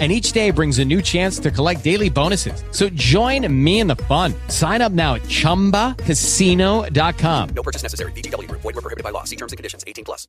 [0.00, 2.64] and each day brings a new chance to collect daily bonuses.
[2.72, 4.34] So join me in the fun.
[4.48, 7.48] Sign up now at ChumbaCasino.com.
[7.54, 8.10] No purchase necessary.
[8.12, 8.50] VGW.
[8.50, 9.22] Void were prohibited by law.
[9.22, 9.84] See terms and conditions.
[9.86, 10.26] 18 plus.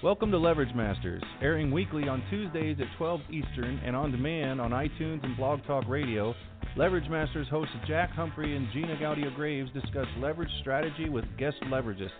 [0.00, 4.70] Welcome to Leverage Masters, airing weekly on Tuesdays at 12 Eastern and on demand on
[4.70, 6.36] iTunes and Blog Talk Radio.
[6.76, 12.10] Leverage Masters hosts Jack Humphrey and Gina Gaudio Graves discuss leverage strategy with guest leveragists.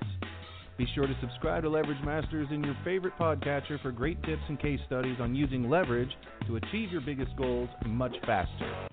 [0.78, 4.60] Be sure to subscribe to Leverage Masters in your favorite podcatcher for great tips and
[4.60, 6.10] case studies on using leverage
[6.46, 8.88] to achieve your biggest goals much faster.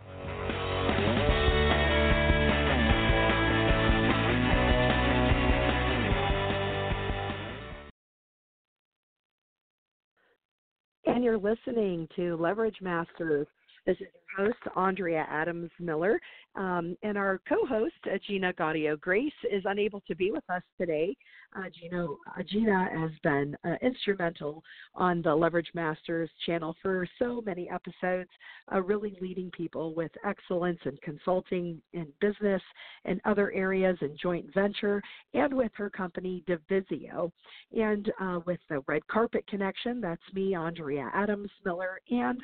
[11.06, 13.46] And you're listening to Leverage Masters.
[13.86, 16.20] This is your host, Andrea Adams Miller,
[16.56, 20.64] um, and our co host, uh, Gina Gaudio Graves, is unable to be with us
[20.80, 21.16] today.
[21.56, 24.64] Uh, Gina, uh, Gina has been uh, instrumental
[24.96, 28.30] on the Leverage Masters channel for so many episodes,
[28.74, 32.62] uh, really leading people with excellence in consulting in business
[33.06, 35.00] and other areas in joint venture,
[35.36, 37.32] and with her company, Divisio.
[37.72, 42.42] And uh, with the Red Carpet Connection, that's me, Andrea Adams Miller, and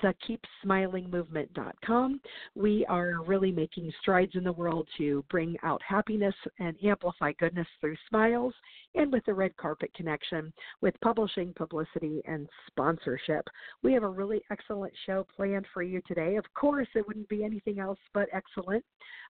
[0.00, 0.14] the
[0.64, 2.20] keepsmilingmovement.com.
[2.54, 7.66] We are really making strides in the world to bring out happiness and amplify goodness
[7.80, 8.54] through smiles
[8.94, 13.46] and with the Red Carpet Connection with publishing, publicity, and sponsorship.
[13.82, 16.36] We have a really excellent show planned for you today.
[16.36, 18.84] Of course, it wouldn't be anything else but excellent.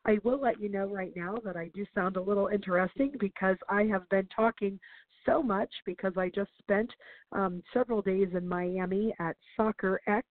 [0.05, 3.57] I will let you know right now that I do sound a little interesting because
[3.69, 4.79] I have been talking
[5.25, 6.91] so much because I just spent
[7.33, 10.23] um, several days in Miami at Soccerex.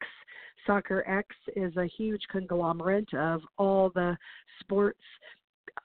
[0.67, 4.16] Soccer X is a huge conglomerate of all the
[4.59, 5.00] sports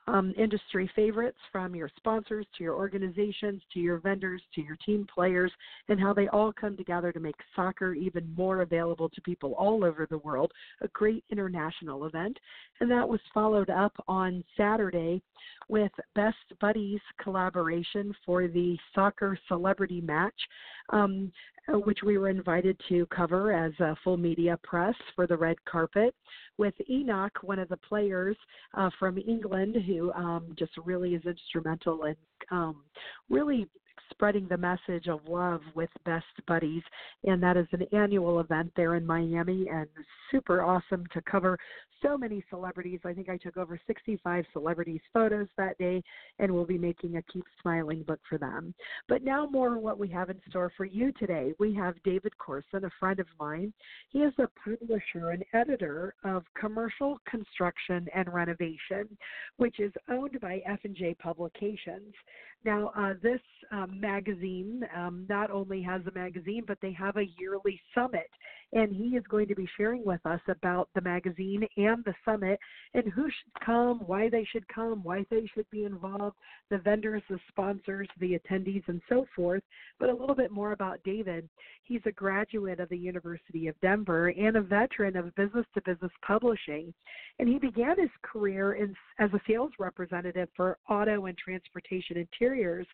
[0.07, 5.05] um, industry favorites from your sponsors to your organizations to your vendors to your team
[5.13, 5.51] players
[5.89, 9.83] and how they all come together to make soccer even more available to people all
[9.83, 10.51] over the world.
[10.81, 12.37] A great international event.
[12.79, 15.21] And that was followed up on Saturday
[15.67, 20.39] with Best Buddies collaboration for the soccer celebrity match.
[20.89, 21.31] Um,
[21.69, 26.15] which we were invited to cover as a full media press for the red carpet
[26.57, 28.37] with Enoch, one of the players
[28.73, 32.15] uh, from England, who um, just really is instrumental in
[32.51, 32.83] um,
[33.29, 33.67] really
[34.09, 36.83] spreading the message of love with Best Buddies.
[37.23, 39.87] And that is an annual event there in Miami and
[40.31, 41.57] super awesome to cover
[42.01, 42.99] so many celebrities.
[43.05, 46.03] I think I took over 65 celebrities' photos that day,
[46.39, 48.73] and we'll be making a Keep Smiling book for them.
[49.07, 51.53] But now, more what we have in store for you today.
[51.59, 53.73] We have David Corson, a friend of mine.
[54.09, 59.17] He is a publisher and editor of Commercial Construction and Renovation,
[59.57, 62.13] which is owned by F&J Publications.
[62.65, 63.39] Now, uh, this
[63.71, 68.29] um, magazine um, not only has a magazine, but they have a yearly summit.
[68.73, 72.59] And he is going to be sharing with us about the magazine and the summit
[72.93, 76.35] and who should come, why they should come, why they should be involved,
[76.69, 79.63] the vendors, the sponsors, the attendees, and so forth.
[79.99, 81.47] But a little bit more about David.
[81.83, 86.11] He's a graduate of the University of Denver and a veteran of business to business
[86.25, 86.93] publishing.
[87.39, 92.87] And he began his career in, as a sales representative for auto and transportation interiors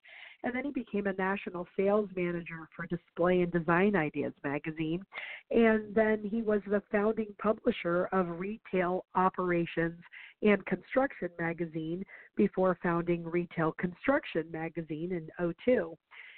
[0.44, 5.04] and then he became a national sales manager for Display and Design Ideas magazine.
[5.94, 10.00] Then he was the founding publisher of Retail Operations
[10.42, 12.04] and Construction magazine
[12.36, 15.98] before founding Retail Construction magazine in 02.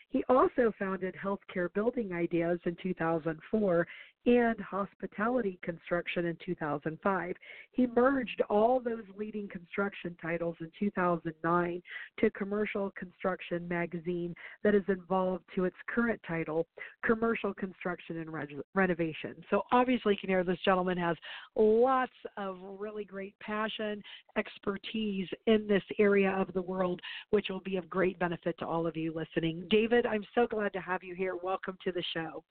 [0.09, 3.87] He also founded Healthcare Building Ideas in 2004
[4.25, 7.35] and Hospitality Construction in 2005.
[7.71, 11.83] He merged all those leading construction titles in 2009
[12.19, 14.33] to Commercial Construction Magazine
[14.63, 16.65] that is evolved to its current title,
[17.03, 19.35] Commercial Construction and Re- Renovation.
[19.49, 21.17] So obviously, you hear this gentleman has
[21.55, 24.01] lots of really great passion,
[24.37, 26.99] expertise in this area of the world,
[27.29, 29.67] which will be of great benefit to all of you listening.
[29.69, 31.35] David, I'm so glad to have you here.
[31.41, 32.43] Welcome to the show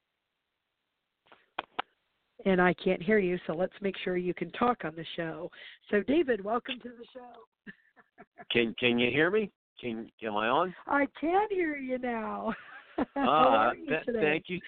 [2.45, 5.51] and I can't hear you, so let's make sure you can talk on the show.
[5.91, 7.73] So, David, welcome to the show.
[8.51, 9.51] can Can you hear me?
[9.81, 10.75] Can Am I on?
[10.87, 12.55] I can hear you now.
[13.17, 14.61] Ah, th- thank you,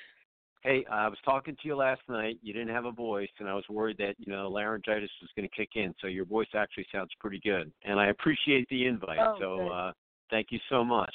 [0.65, 2.41] Hey, I was talking to you last night.
[2.43, 5.49] You didn't have a voice, and I was worried that you know laryngitis was going
[5.49, 5.95] to kick in.
[6.01, 9.21] So your voice actually sounds pretty good, and I appreciate the invite.
[9.21, 9.93] Oh, so uh,
[10.29, 11.15] thank you so much.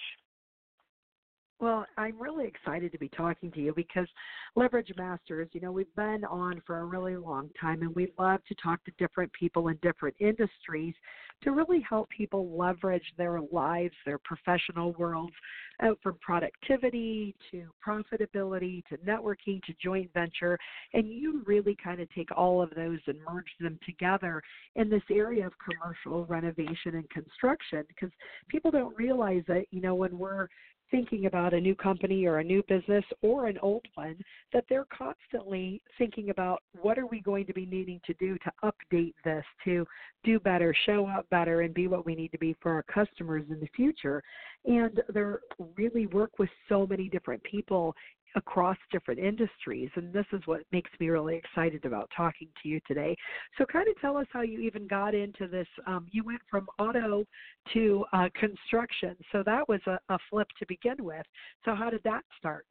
[1.61, 4.07] Well, I'm really excited to be talking to you because
[4.55, 8.39] Leverage Masters, you know, we've been on for a really long time and we love
[8.47, 10.95] to talk to different people in different industries
[11.43, 15.35] to really help people leverage their lives, their professional worlds,
[15.83, 20.57] out from productivity to profitability to networking to joint venture.
[20.95, 24.41] And you really kind of take all of those and merge them together
[24.75, 28.09] in this area of commercial renovation and construction because
[28.47, 30.47] people don't realize that, you know, when we're
[30.91, 34.15] thinking about a new company or a new business or an old one
[34.53, 38.51] that they're constantly thinking about what are we going to be needing to do to
[38.63, 39.87] update this to
[40.23, 43.43] do better show up better and be what we need to be for our customers
[43.49, 44.21] in the future.
[44.65, 45.39] And they're
[45.75, 47.95] really work with so many different people
[48.35, 52.79] across different industries and this is what makes me really excited about talking to you
[52.87, 53.15] today
[53.57, 56.67] so kind of tell us how you even got into this um, you went from
[56.79, 57.25] auto
[57.73, 61.25] to uh, construction so that was a, a flip to begin with
[61.65, 62.65] so how did that start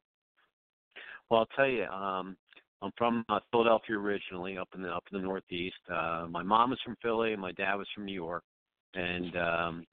[1.29, 2.35] Well, I'll tell you, um,
[2.81, 5.75] I'm from uh, Philadelphia originally, up in the up in the Northeast.
[5.89, 8.43] Uh, my mom was from Philly, and my dad was from New York.
[8.95, 9.85] And um,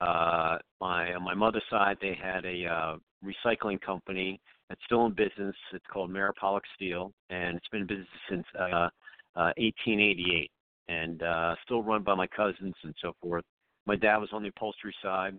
[0.00, 5.12] uh, my on my mother's side, they had a uh, recycling company that's still in
[5.12, 5.54] business.
[5.72, 8.88] It's called Maripollock Steel, and it's been in business since uh,
[9.36, 10.50] uh, 1888,
[10.88, 13.44] and uh, still run by my cousins and so forth.
[13.86, 15.34] My dad was on the upholstery side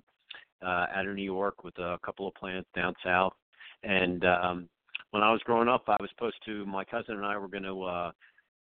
[0.63, 3.33] uh, out of New York with a couple of plants down south,
[3.83, 4.69] and um,
[5.11, 6.65] when I was growing up, I was supposed to.
[6.65, 8.11] My cousin and I were going to uh,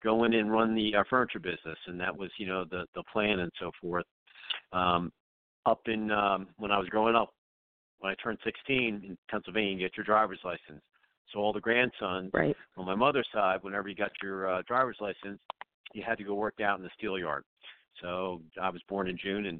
[0.03, 3.03] go in and run the uh, furniture business, and that was, you know, the the
[3.11, 4.05] plan and so forth.
[4.71, 5.11] Um,
[5.65, 7.33] up in um, when I was growing up,
[8.05, 10.81] when I turned 16 in Pennsylvania, you get your driver's license.
[11.33, 14.97] So all the grandsons right on my mother's side, whenever you got your uh, driver's
[15.01, 15.39] license,
[15.93, 17.43] you had to go work out in the steel yard.
[18.01, 19.59] So I was born in June and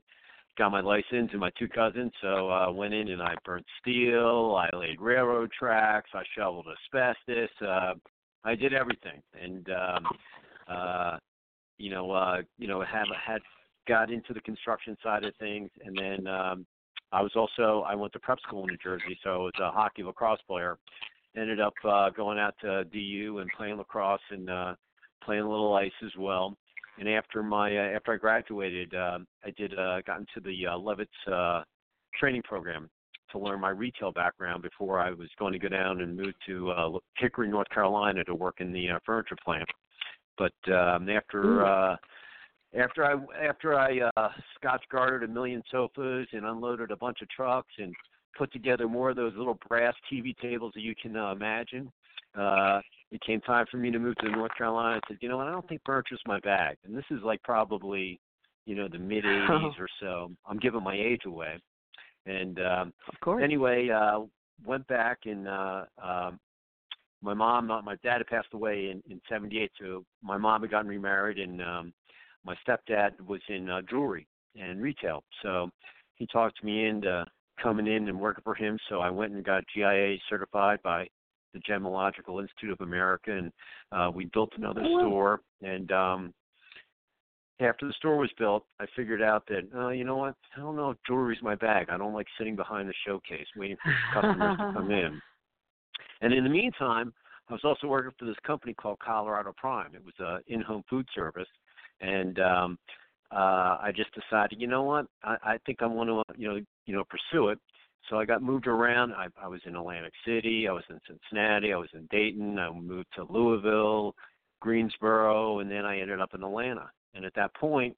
[0.60, 2.12] got my license, and my two cousins.
[2.22, 6.68] So I uh, went in and I burnt steel, I laid railroad tracks, I shoveled
[6.68, 7.94] asbestos, uh,
[8.44, 10.06] I did everything, and um,
[10.68, 11.18] uh,
[11.80, 13.42] you know, uh, you know, have had
[13.88, 16.66] got into the construction side of things, and then um,
[17.12, 19.72] I was also I went to prep school in New Jersey, so I was a
[19.72, 20.78] hockey lacrosse player.
[21.38, 24.76] Ended up uh, going out to DU and playing lacrosse and uh,
[25.24, 26.56] playing a little ice as well.
[26.98, 30.78] And after my uh, after I graduated, uh, I did uh, got into the uh,
[30.78, 31.64] Levitz uh,
[32.18, 32.90] training program
[33.32, 36.72] to learn my retail background before I was going to go down and move to
[36.72, 39.68] uh, Hickory, North Carolina, to work in the uh, furniture plant.
[40.38, 41.96] But um, after uh,
[42.78, 43.16] after I
[43.48, 47.94] after I uh, Scotch guarded a million sofas and unloaded a bunch of trucks and
[48.38, 51.90] put together more of those little brass TV tables that you can uh, imagine,
[52.38, 52.82] uh,
[53.12, 55.00] it came time for me to move to North Carolina.
[55.04, 56.78] I said, you know what, I don't think furniture's my bag.
[56.86, 58.20] And this is like probably,
[58.66, 60.32] you know, the mid '80s or so.
[60.46, 61.60] I'm giving my age away.
[62.26, 64.22] And um, of course anyway, uh,
[64.66, 66.40] went back and uh, um,
[67.22, 70.72] my mom, not my dad had passed away in in '78, so my mom had
[70.72, 71.94] gotten remarried, and um,
[72.46, 75.24] my stepdad was in uh, jewelry and retail.
[75.42, 75.70] So
[76.16, 77.26] he talked me into
[77.62, 78.78] coming in and working for him.
[78.90, 81.08] So I went and got GIA certified by
[81.54, 83.52] the Gemological Institute of America, and
[83.92, 85.00] uh, we built another Oh, wow.
[85.00, 85.42] store.
[85.62, 86.34] And um,
[87.62, 90.36] after the store was built, I figured out that uh, you know what?
[90.56, 91.88] I don't know if jewelry's my bag.
[91.90, 95.22] I don't like sitting behind the showcase waiting for customers to come in.
[96.22, 97.14] And in the meantime,
[97.50, 99.94] I was also working for this company called Colorado Prime.
[99.94, 101.48] It was a in-home food service,
[102.02, 102.78] and um,
[103.32, 105.08] uh, I just decided, you know what?
[105.24, 107.60] I, I think I want to, you know, you know, pursue it.
[108.10, 109.14] So I got moved around.
[109.14, 110.68] I, I was in Atlantic City.
[110.68, 111.74] I was in Cincinnati.
[111.74, 112.60] I was in Dayton.
[112.60, 114.16] I moved to Louisville,
[114.62, 116.90] Greensboro, and then I ended up in Atlanta.
[117.16, 117.96] And at that point,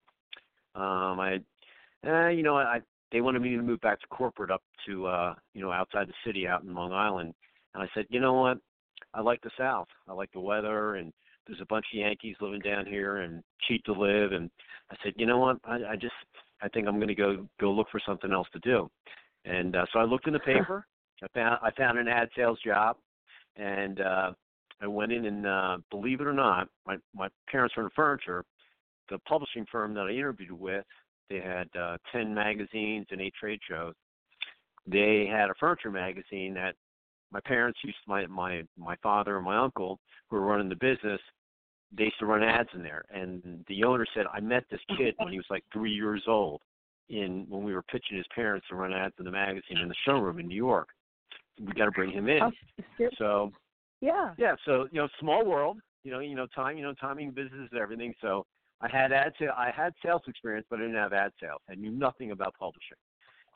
[0.76, 1.40] um, I,
[2.08, 2.80] uh, you know, I
[3.12, 6.14] they wanted me to move back to corporate up to, uh, you know, outside the
[6.26, 7.34] city, out in Long Island.
[7.74, 8.58] And I said, you know what?
[9.14, 9.88] I like the South.
[10.08, 11.14] I like the weather, and
[11.48, 14.32] there's a bunch of Yankees living down here, and cheap to live.
[14.32, 14.50] And
[14.92, 15.58] I said, you know what?
[15.64, 16.14] I, I just,
[16.62, 18.90] I think I'm going to go go look for something else to do.
[19.46, 20.86] And uh, so I looked in the paper.
[21.24, 22.98] I found I found an ad sales job,
[23.56, 24.32] and uh,
[24.82, 28.44] I went in and uh, believe it or not, my my parents were in furniture.
[29.10, 30.84] The publishing firm that I interviewed with,
[31.30, 33.94] they had uh, ten magazines and eight trade shows.
[34.86, 36.76] They had a furniture magazine that
[37.32, 40.00] my parents used my my my father and my uncle
[40.30, 41.22] who were running the business.
[41.96, 45.16] They used to run ads in there, and the owner said, "I met this kid
[45.18, 46.62] when he was like three years old."
[47.10, 49.96] in when we were pitching his parents to run ads in the magazine in the
[50.06, 50.90] showroom in New York.
[51.60, 52.40] We got to bring him in.
[53.18, 53.52] So
[54.02, 54.34] Yeah.
[54.38, 54.56] Yeah.
[54.66, 55.78] So you know, small world.
[56.04, 56.78] You know, you know, time.
[56.78, 58.14] You know, timing business everything.
[58.22, 58.46] So
[58.82, 61.62] I had ad sale, I had sales experience, but I didn't have ad sales.
[61.70, 62.98] I knew nothing about publishing.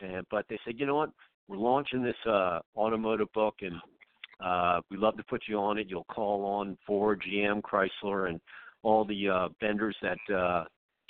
[0.01, 1.11] And but they said, you know what?
[1.47, 3.75] We're launching this uh, automotive book, and
[4.43, 5.88] uh, we'd love to put you on it.
[5.89, 8.39] You'll call on Ford, GM, Chrysler, and
[8.83, 10.63] all the uh, vendors that uh,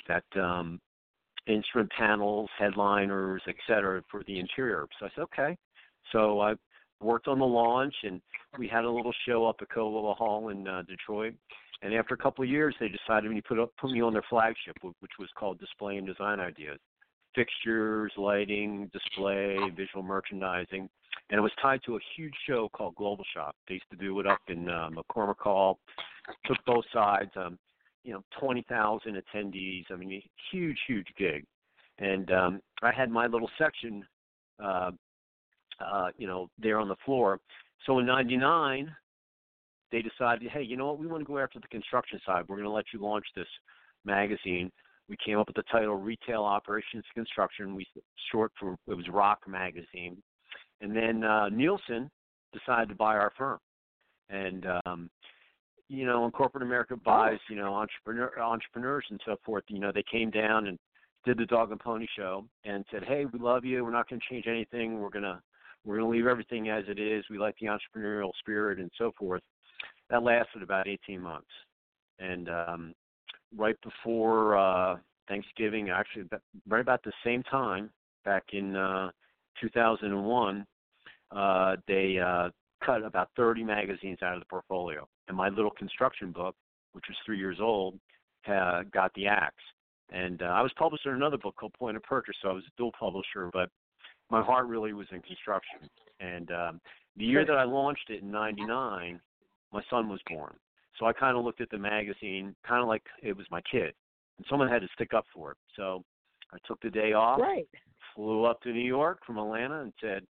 [0.07, 0.79] that um,
[1.47, 4.87] instrument panels, headliners, et cetera, for the interior.
[4.99, 5.57] So I said, okay.
[6.11, 6.53] So I
[7.01, 8.21] worked on the launch, and
[8.57, 11.33] we had a little show up at Cobo Hall in uh, Detroit.
[11.81, 14.25] And after a couple of years, they decided to put up, put me on their
[14.29, 16.79] flagship, which was called Display and Design Ideas,
[17.35, 20.89] fixtures, lighting, display, visual merchandising,
[21.29, 23.55] and it was tied to a huge show called Global Shop.
[23.67, 25.79] They used to do it up in uh, McCormick Hall.
[26.45, 27.31] Took both sides.
[27.35, 27.57] Um,
[28.03, 29.85] you know, twenty thousand attendees.
[29.91, 31.45] I mean, a huge, huge gig.
[31.99, 34.03] And um, I had my little section,
[34.63, 34.91] uh,
[35.79, 37.39] uh, you know, there on the floor.
[37.85, 38.93] So in '99,
[39.91, 40.99] they decided, hey, you know what?
[40.99, 42.45] We want to go after the construction side.
[42.47, 43.47] We're going to let you launch this
[44.03, 44.71] magazine.
[45.09, 47.75] We came up with the title Retail Operations Construction.
[47.75, 47.85] We
[48.31, 50.21] short for it was Rock Magazine,
[50.81, 52.09] and then uh, Nielsen
[52.53, 53.59] decided to buy our firm,
[54.29, 55.09] and um,
[55.91, 59.91] you know, when corporate America buys, you know, entrepreneur entrepreneurs and so forth, you know,
[59.93, 60.79] they came down and
[61.25, 63.83] did the dog and pony show and said, "Hey, we love you.
[63.83, 65.01] We're not going to change anything.
[65.01, 65.41] We're gonna
[65.83, 67.25] we're gonna leave everything as it is.
[67.29, 69.41] We like the entrepreneurial spirit and so forth."
[70.09, 71.51] That lasted about 18 months,
[72.19, 72.93] and um,
[73.55, 76.25] right before uh, Thanksgiving, actually,
[76.67, 77.89] right about the same time,
[78.25, 79.11] back in uh,
[79.59, 80.65] 2001,
[81.31, 82.49] uh, they uh,
[82.83, 85.07] cut about 30 magazines out of the portfolio.
[85.27, 86.55] And my little construction book,
[86.93, 87.99] which was three years old,
[88.47, 89.63] uh, got the axe.
[90.11, 92.63] And uh, I was published in another book called Point of Purchase, so I was
[92.65, 93.69] a dual publisher, but
[94.29, 95.89] my heart really was in construction.
[96.19, 96.81] And um,
[97.17, 99.19] the year that I launched it in '99,
[99.71, 100.53] my son was born.
[100.99, 103.93] So I kind of looked at the magazine kind of like it was my kid,
[104.37, 105.57] and someone had to stick up for it.
[105.75, 106.03] So
[106.53, 107.67] I took the day off, right.
[108.15, 110.23] flew up to New York from Atlanta, and said,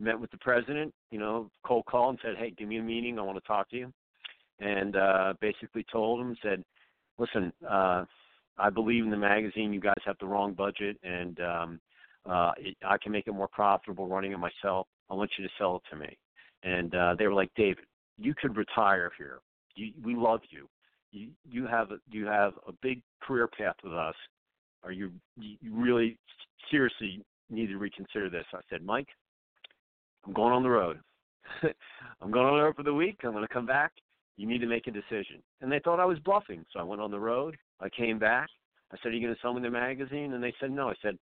[0.00, 3.18] met with the president, you know, cold call and said, hey, give me a meeting.
[3.18, 3.92] I want to talk to you.
[4.60, 6.62] And uh, basically told him, said,
[7.18, 8.04] listen, uh,
[8.58, 9.72] I believe in the magazine.
[9.72, 11.80] You guys have the wrong budget, and um,
[12.28, 14.86] uh, it, I can make it more profitable running it myself.
[15.10, 16.18] I want you to sell it to me.
[16.64, 17.84] And uh, they were like, David,
[18.18, 19.38] you could retire here.
[19.78, 20.68] You, we love you.
[21.12, 24.14] You, you have a, you have a big career path with us.
[24.84, 26.18] Are you you really
[26.70, 28.44] seriously need to reconsider this?
[28.52, 29.08] I said, Mike,
[30.26, 30.98] I'm going on the road.
[31.62, 33.20] I'm going on the road for the week.
[33.24, 33.92] I'm going to come back.
[34.36, 35.42] You need to make a decision.
[35.60, 36.64] And they thought I was bluffing.
[36.72, 37.56] So I went on the road.
[37.80, 38.48] I came back.
[38.92, 40.34] I said, Are you going to sell me the magazine?
[40.34, 40.90] And they said, No.
[40.90, 41.18] I said,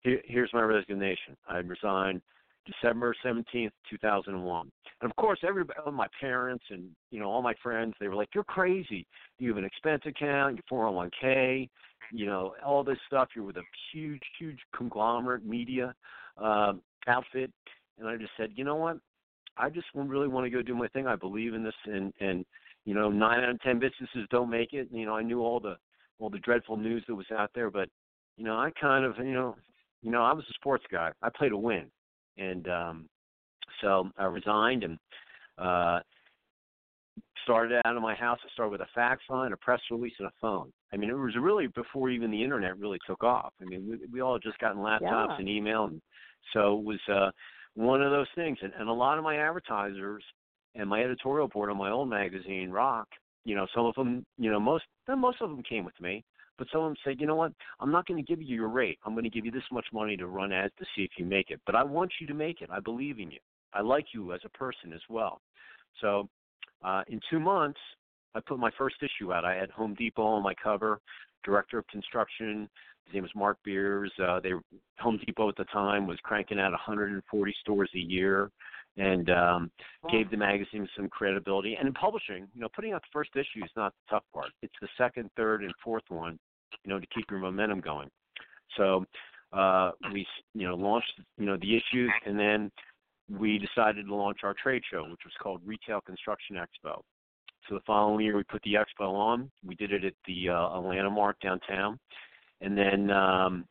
[0.00, 1.36] Here, Here's my resignation.
[1.48, 2.20] I resigned
[2.66, 4.70] December 17th, 2001.
[5.00, 8.30] And of course, everybody, my parents and, you know, all my friends, they were like,
[8.34, 9.06] You're crazy.
[9.38, 11.68] You have an expense account, your 401k,
[12.12, 13.28] you know, all this stuff.
[13.34, 15.94] You're with a huge, huge conglomerate media
[16.40, 16.74] uh,
[17.06, 17.50] outfit
[17.98, 18.98] and I just said, you know what?
[19.56, 21.06] I just really want to go do my thing.
[21.06, 22.44] I believe in this, and and
[22.84, 24.88] you know, nine out of ten businesses don't make it.
[24.90, 25.76] You know, I knew all the
[26.18, 27.88] all the dreadful news that was out there, but
[28.36, 29.56] you know, I kind of you know,
[30.02, 31.12] you know, I was a sports guy.
[31.22, 31.86] I played to win,
[32.36, 33.08] and um,
[33.80, 34.98] so I resigned and
[35.58, 36.00] uh,
[37.44, 38.38] started out of my house.
[38.44, 40.72] I started with a fax line, a press release, and a phone.
[40.92, 43.52] I mean, it was really before even the internet really took off.
[43.60, 45.36] I mean, we, we all just gotten laptops yeah.
[45.38, 46.00] and email, and
[46.52, 47.00] so it was.
[47.12, 47.30] uh
[47.74, 48.58] one of those things.
[48.62, 50.22] And, and a lot of my advertisers
[50.74, 53.08] and my editorial board on my old magazine, Rock,
[53.44, 56.24] you know, some of them, you know, most most of them came with me,
[56.58, 58.68] but some of them said, you know what, I'm not going to give you your
[58.68, 58.98] rate.
[59.04, 61.24] I'm going to give you this much money to run ads to see if you
[61.24, 61.60] make it.
[61.66, 62.70] But I want you to make it.
[62.72, 63.40] I believe in you.
[63.72, 65.40] I like you as a person as well.
[66.00, 66.28] So
[66.84, 67.80] uh, in two months,
[68.34, 69.44] I put my first issue out.
[69.44, 71.00] I had Home Depot on my cover,
[71.44, 72.68] director of construction,
[73.06, 74.12] his name was Mark Beers.
[74.22, 74.52] Uh, they
[74.98, 78.50] Home Depot at the time was cranking out 140 stores a year,
[78.96, 79.70] and um,
[80.10, 81.74] gave the magazine some credibility.
[81.74, 84.50] And in publishing, you know, putting out the first issue is not the tough part.
[84.62, 86.38] It's the second, third, and fourth one,
[86.84, 88.08] you know, to keep your momentum going.
[88.76, 89.04] So
[89.52, 92.70] uh, we, you know, launched, you know, the issues, and then
[93.28, 97.00] we decided to launch our trade show, which was called Retail Construction Expo.
[97.68, 99.50] So the following year, we put the expo on.
[99.64, 101.98] We did it at the uh, Atlanta Mart downtown,
[102.60, 103.64] and then um,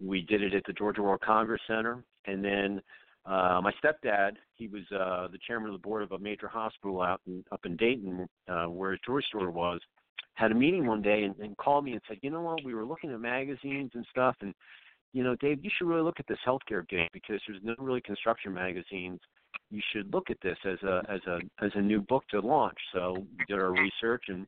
[0.00, 2.82] we did it at the Georgia World Congress Center, and then
[3.24, 7.00] uh, my stepdad, he was uh, the chairman of the board of a major hospital
[7.02, 9.80] out in, up in Dayton, uh, where his store was.
[10.34, 12.74] Had a meeting one day and, and called me and said, you know what, we
[12.74, 14.54] were looking at magazines and stuff, and
[15.12, 18.00] you know, Dave, you should really look at this healthcare game because there's no really
[18.00, 19.20] construction magazines
[19.70, 22.78] you should look at this as a as a as a new book to launch.
[22.92, 24.46] So we did our research and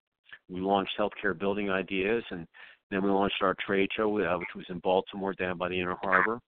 [0.48, 2.46] we launched Healthcare Building Ideas, and
[2.90, 5.96] then we launched our trade show, uh, which was in Baltimore, down by the Inner
[6.02, 6.38] Harbor,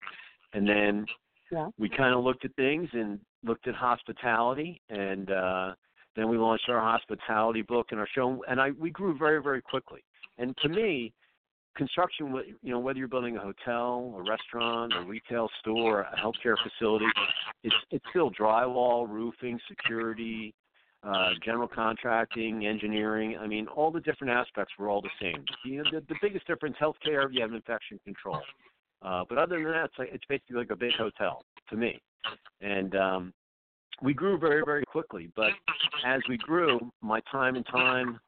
[0.52, 1.06] and then
[1.50, 1.68] Yeah.
[1.78, 5.74] we kind of looked at things and looked at hospitality, and uh,
[6.16, 9.62] then we launched our hospitality book and our show, and I we grew very very
[9.62, 10.02] quickly.
[10.38, 11.12] And to me,
[11.76, 16.56] construction, you know, whether you're building a hotel, a restaurant, a retail store, a healthcare
[16.62, 17.06] facility,
[17.62, 20.54] it's it's still drywall, roofing, security,
[21.02, 23.36] uh, general contracting, engineering.
[23.40, 25.44] I mean, all the different aspects were all the same.
[25.64, 28.40] You know, the, the biggest difference, healthcare, you have infection control.
[29.02, 32.00] Uh, but other than that, it's like it's basically like a big hotel to me.
[32.60, 33.32] And um,
[34.02, 35.30] we grew very, very quickly.
[35.36, 35.50] But
[36.04, 38.18] as we grew, my time and time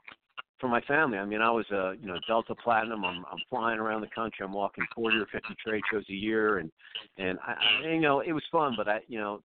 [0.61, 1.19] for my family.
[1.19, 3.05] I mean, I was a you know Delta Platinum.
[3.05, 4.45] I'm I'm flying around the country.
[4.45, 6.71] I'm walking 40 or 50 trade shows a year, and
[7.17, 9.43] and I, I you know it was fun, but I you know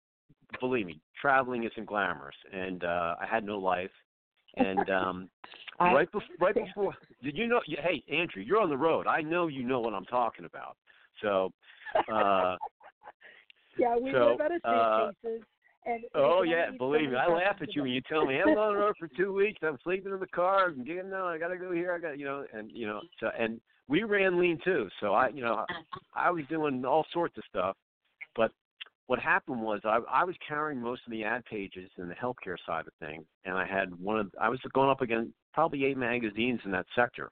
[0.59, 3.91] believe me, traveling isn't glamorous, and uh, I had no life.
[4.55, 5.29] And um,
[5.79, 6.93] right before, right before,
[7.23, 7.61] did you know?
[7.67, 9.07] Hey, Andrew, you're on the road.
[9.07, 10.77] I know you know what I'm talking about.
[11.21, 11.51] So,
[12.11, 12.55] uh,
[13.77, 15.29] yeah, we so, live out of uh.
[15.85, 18.73] And oh yeah, believe me, I laugh at you when you tell me I'm on
[18.73, 19.59] the road for two weeks.
[19.63, 20.65] I'm sleeping in the car.
[20.67, 21.93] I'm getting no, I got to go here.
[21.93, 24.89] I got you know, and you know, so and we ran lean too.
[24.99, 25.65] So I, you know,
[26.13, 27.77] I was doing all sorts of stuff.
[28.35, 28.51] But
[29.07, 32.57] what happened was I, I was carrying most of the ad pages in the healthcare
[32.65, 35.97] side of things, and I had one of I was going up against probably eight
[35.97, 37.31] magazines in that sector,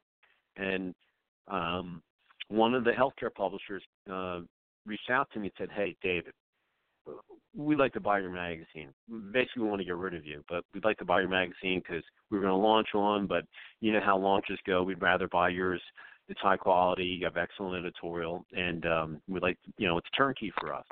[0.55, 0.95] and
[1.49, 2.01] um,
[2.49, 4.41] one of the healthcare publishers uh,
[4.85, 6.33] reached out to me and said, "Hey, David."
[7.55, 8.89] we'd like to buy your magazine.
[9.31, 11.81] Basically, we want to get rid of you, but we'd like to buy your magazine
[11.85, 13.27] because we were going to launch one.
[13.27, 13.45] But
[13.81, 14.83] you know how launches go.
[14.83, 15.81] We'd rather buy yours.
[16.27, 17.05] It's high quality.
[17.05, 20.85] You have excellent editorial, and um, we'd like, you know, it's turnkey for us.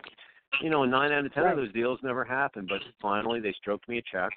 [0.61, 1.51] You know, nine out of ten Right.
[1.51, 4.31] of those deals never happened, but finally they stroked me a check,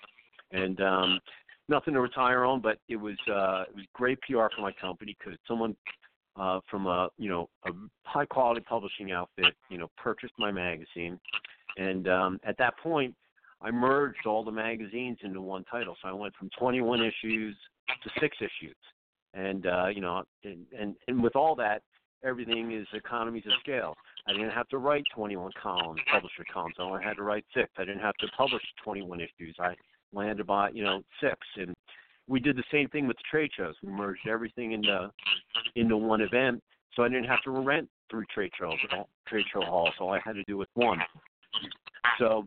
[0.53, 1.21] and um,
[1.69, 2.61] nothing to retire on.
[2.61, 5.77] But it was uh, it was great PR for my company because someone
[6.39, 7.71] uh, from a you know a
[8.05, 11.19] high quality publishing outfit, you know, purchased my magazine,
[11.77, 13.15] and um, at that point,
[13.63, 15.97] I merged all the magazines into one title.
[16.03, 17.57] So I went from 21 issues
[17.89, 18.77] to six issues,
[19.35, 21.83] and uh, you know, and, and and with all that,
[22.25, 23.95] everything is economies of scale.
[24.29, 26.75] I didn't have to write 21 columns, publisher columns.
[26.79, 27.71] I only had to write six.
[27.79, 29.57] I didn't have to publish 21 issues.
[29.59, 29.75] I
[30.13, 31.75] landed by you know six, and
[32.29, 33.75] we did the same thing with the trade shows.
[33.83, 35.11] We merged everything into
[35.77, 36.63] into one event,
[36.95, 39.95] so I didn't have to rent three trade shows, at all trade show halls.
[40.01, 40.99] All I had to do was one.
[42.19, 42.47] So,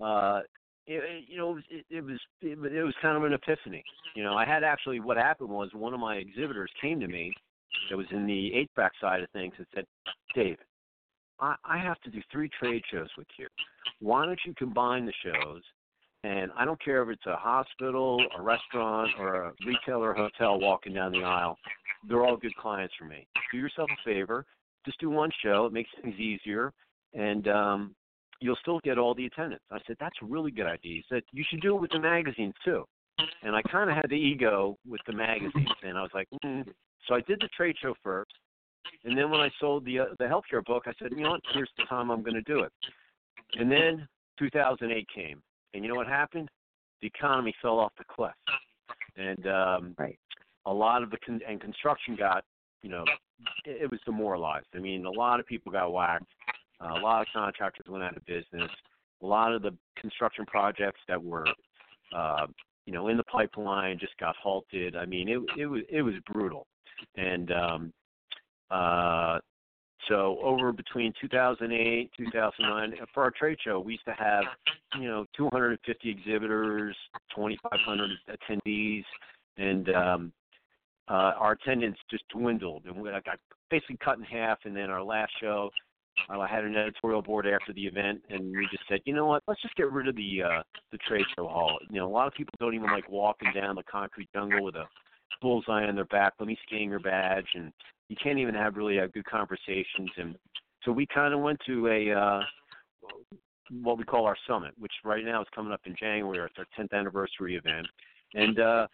[0.00, 0.40] uh,
[0.86, 3.82] it, you know, it, it was it, was- it was kind of an epiphany.
[4.14, 7.32] You know, I had actually what happened was one of my exhibitors came to me
[7.88, 9.84] that was in the HVAC side of things and said,
[10.34, 10.58] David,
[11.38, 13.46] I, I have to do three trade shows with you.
[14.00, 15.62] Why don't you combine the shows?
[16.22, 20.60] And I don't care if it's a hospital, a restaurant, or a retail or hotel
[20.60, 21.56] walking down the aisle.
[22.08, 23.26] They're all good clients for me.
[23.52, 24.44] Do yourself a favor.
[24.84, 25.66] Just do one show.
[25.66, 26.72] It makes things easier.
[27.14, 27.94] And um,
[28.40, 29.62] you'll still get all the attendance.
[29.70, 30.96] I said, that's a really good idea.
[30.96, 32.84] He said, you should do it with the magazines too.
[33.42, 36.64] And I kind of had the ego with the magazines, and I was like, mm.
[37.06, 38.32] so I did the trade show first,
[39.04, 41.40] and then when I sold the uh, the healthcare book, I said, you know what,
[41.52, 42.72] here's the time I'm going to do it.
[43.54, 45.42] And then 2008 came,
[45.74, 46.48] and you know what happened?
[47.00, 48.32] The economy fell off the cliff,
[49.16, 50.18] and um, Right.
[50.66, 52.44] a lot of the con- and construction got,
[52.82, 53.04] you know,
[53.64, 54.66] it, it was demoralized.
[54.74, 56.26] I mean, a lot of people got whacked.
[56.80, 58.70] Uh, a lot of contractors went out of business.
[59.22, 61.46] A lot of the construction projects that were,
[62.14, 62.46] uh,
[62.86, 64.96] you know, in the pipeline just got halted.
[64.96, 66.66] I mean, it it was it was brutal,
[67.16, 67.92] and um,
[68.70, 69.38] uh,
[70.08, 74.44] so over between 2008 2009 for our trade show, we used to have,
[74.98, 76.96] you know, 250 exhibitors,
[77.34, 79.04] 2,500 attendees,
[79.56, 80.32] and um,
[81.08, 83.38] uh, our attendance just dwindled, and we I got
[83.70, 84.58] basically cut in half.
[84.64, 85.70] And then our last show,
[86.32, 89.26] uh, I had an editorial board after the event, and we just said, you know
[89.26, 91.78] what, let's just get rid of the uh, the trade show hall.
[91.88, 94.76] You know, a lot of people don't even like walking down the concrete jungle with
[94.76, 94.84] a
[95.40, 96.34] bullseye on their back.
[96.38, 97.72] Let me scan your badge, and
[98.08, 100.10] you can't even have really uh, good conversations.
[100.16, 100.36] And
[100.84, 102.40] so we kind of went to a uh,
[103.82, 106.38] what we call our summit, which right now is coming up in January.
[106.44, 107.86] It's our 10th anniversary event,
[108.34, 108.86] and uh,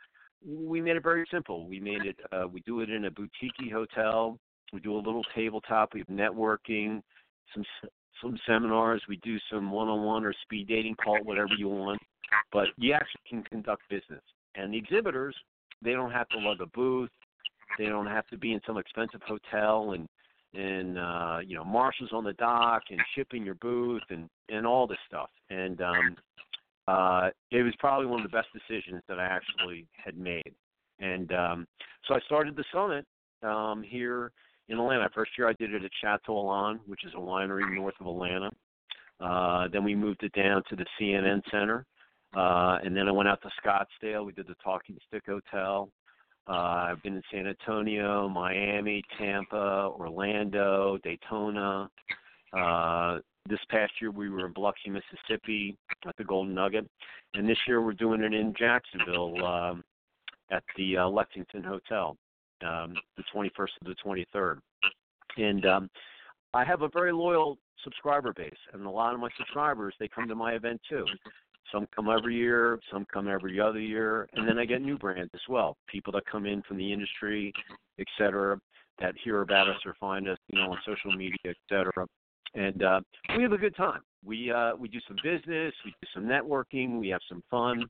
[0.46, 1.66] we made it very simple.
[1.66, 2.16] We made it.
[2.32, 4.38] Uh, we do it in a boutique hotel.
[4.72, 5.94] We do a little tabletop.
[5.94, 7.02] We have networking,
[7.54, 7.64] some
[8.22, 9.02] some seminars.
[9.08, 12.00] We do some one-on-one or speed dating, call whatever you want.
[12.52, 14.22] But you actually can conduct business.
[14.54, 15.36] And the exhibitors,
[15.86, 17.10] they don't have to lug a booth.
[17.78, 20.08] They don't have to be in some expensive hotel and
[20.54, 24.86] and uh, you know marshals on the dock and shipping your booth and and all
[24.86, 25.30] this stuff.
[25.48, 26.16] And um,
[26.88, 30.54] uh, it was probably one of the best decisions that I actually had made.
[30.98, 31.66] And um,
[32.06, 33.04] so I started the summit
[33.42, 34.32] um, here
[34.68, 35.08] in Atlanta.
[35.14, 38.50] First year I did it at Chateau Elan, which is a winery north of Atlanta.
[39.20, 41.84] Uh, then we moved it down to the CNN Center.
[42.34, 44.24] Uh, and then I went out to Scottsdale.
[44.24, 45.90] We did the Talking Stick Hotel.
[46.48, 51.90] Uh, I've been in San Antonio, Miami, Tampa, Orlando, Daytona.
[52.56, 56.88] Uh, this past year we were in Biloxi, Mississippi at the Golden Nugget,
[57.34, 59.84] and this year we're doing it in Jacksonville um,
[60.50, 62.16] at the uh, Lexington Hotel,
[62.64, 64.58] um, the 21st to the 23rd.
[65.36, 65.90] And um,
[66.54, 70.28] I have a very loyal subscriber base, and a lot of my subscribers they come
[70.28, 71.04] to my event too.
[71.72, 75.30] Some come every year, some come every other year, and then I get new brands
[75.34, 75.76] as well.
[75.88, 77.52] People that come in from the industry,
[77.98, 78.58] et cetera,
[79.00, 82.06] that hear about us or find us, you know, on social media, et cetera.
[82.54, 83.00] And uh,
[83.36, 84.00] we have a good time.
[84.24, 87.84] We uh, we do some business, we do some networking, we have some fun.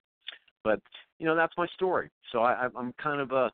[0.65, 0.81] But
[1.19, 2.11] you know, that's my story.
[2.33, 3.51] So I, I'm kind of a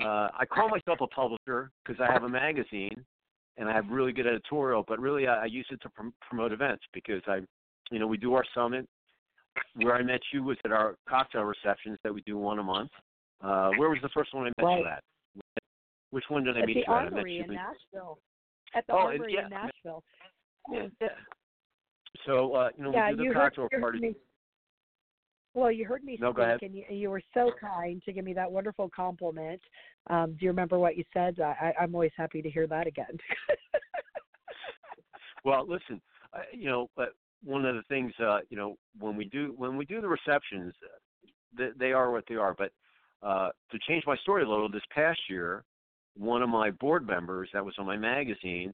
[0.00, 3.04] uh, I call myself a publisher because I have a magazine
[3.56, 6.52] and I have really good editorial, but really I, I use it to prom- promote
[6.52, 7.40] events because I,
[7.90, 8.88] you know, we do our summit
[9.76, 12.90] where I met you was at our cocktail receptions that we do one a month.
[13.42, 14.80] Uh, where was the first one I met right.
[14.80, 15.04] you at?
[16.10, 16.90] Which one did I at meet you at?
[16.90, 18.18] I met you in Nashville.
[18.74, 19.44] At the Oh, Armory yeah.
[19.44, 20.02] in Nashville.
[20.72, 20.86] Yeah.
[21.00, 21.08] yeah.
[22.26, 24.02] So uh, you know, yeah, we do the cocktail you heard parties.
[24.02, 24.14] me.
[25.54, 26.58] Well, you heard me No, speak, go ahead.
[26.62, 29.60] and you, you were so kind to give me that wonderful compliment.
[30.10, 31.38] Um, do you remember what you said?
[31.40, 33.18] I, I'm always happy to hear that again.
[35.44, 36.00] Well, listen,
[36.32, 36.88] uh, you know,
[37.44, 40.72] one of the things, uh, you know, when we do when we do the receptions,
[40.84, 42.54] uh, they, they are what they are.
[42.54, 42.72] But
[43.22, 45.64] uh, to change my story a little, this past year,
[46.16, 48.72] one of my board members that was on my magazine,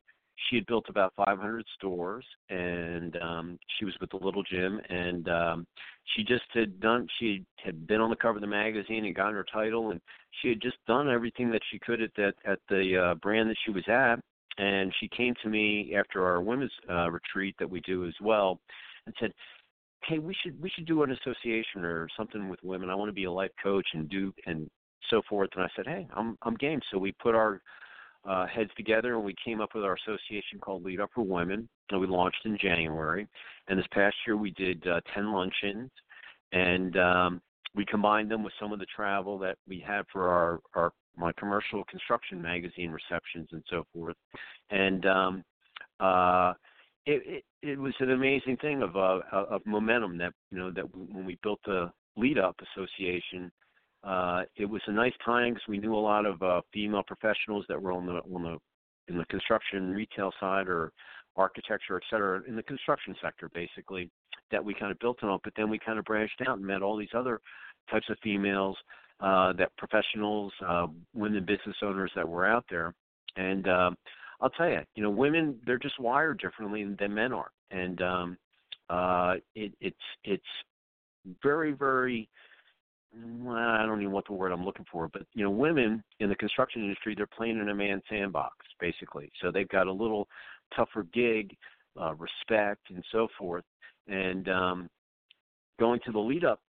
[0.48, 5.28] she had built about 500 stores, and um, she was with the Little Gym, and
[5.28, 5.66] um,
[6.14, 7.06] she just had done.
[7.18, 10.00] She had been on the cover of the magazine and gotten her title, and
[10.40, 13.56] she had just done everything that she could at that at the uh, brand that
[13.64, 14.20] she was at
[14.58, 18.60] and she came to me after our women's uh, retreat that we do as well,
[19.06, 19.32] and said,
[20.04, 22.90] "Hey, we should we should do an association or something with women.
[22.90, 24.68] I want to be a life coach and do and
[25.08, 27.60] so forth." And I said, "Hey, I'm I'm game." So we put our
[28.28, 31.68] uh, heads together and we came up with our association called Lead Up for Women,
[31.90, 33.26] and we launched in January.
[33.68, 35.90] And this past year we did uh, ten luncheons,
[36.52, 37.42] and um,
[37.74, 41.33] we combined them with some of the travel that we had for our our my
[41.33, 44.16] commercial construction magazine receptions and so forth,
[44.70, 45.44] and um,
[46.01, 46.53] uh,
[47.07, 50.85] it, it it was an amazing thing of uh, of momentum that you know that
[50.94, 53.51] when we built the Lead Up Association,
[54.05, 57.64] uh, it was a nice time because we knew a lot of uh, female professionals
[57.68, 58.59] that were on the on the
[59.12, 60.92] in the construction retail side or
[61.37, 64.11] architecture, et cetera, in the construction sector basically
[64.51, 65.38] that we kind of built on.
[65.42, 67.40] But then we kind of branched out and met all these other
[67.90, 68.77] types of females
[69.20, 72.94] uh, that professionals, uh, women business owners that were out there.
[73.37, 73.96] And um,
[74.40, 78.37] I'll tell you, you know, women they're just wired differently than men are, and um,
[78.88, 80.42] uh, it, it's it's
[81.42, 82.28] very very.
[83.42, 86.28] Well, I don't even what the word I'm looking for, but you know, women in
[86.28, 89.30] the construction industry they're playing in a man's sandbox basically.
[89.42, 90.28] So they've got a little
[90.76, 91.56] tougher gig,
[92.00, 93.64] uh, respect, and so forth.
[94.06, 94.90] And um,
[95.80, 96.61] going to the lead up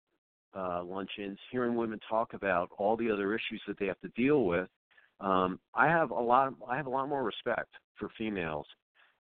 [0.56, 4.44] uh, luncheons, hearing women talk about all the other issues that they have to deal
[4.44, 4.68] with,
[5.20, 6.54] um, I have a lot.
[6.68, 8.66] I have a lot more respect for females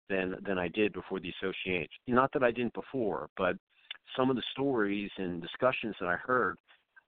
[0.10, 1.90] than than I did before the association.
[2.08, 3.56] Not that I didn't before, but
[4.18, 6.58] some of the stories and discussions that I heard,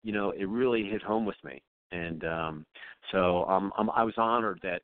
[0.03, 1.61] you know, it really hit home with me.
[1.91, 2.65] And um,
[3.11, 4.81] so um, I'm, I was honored that,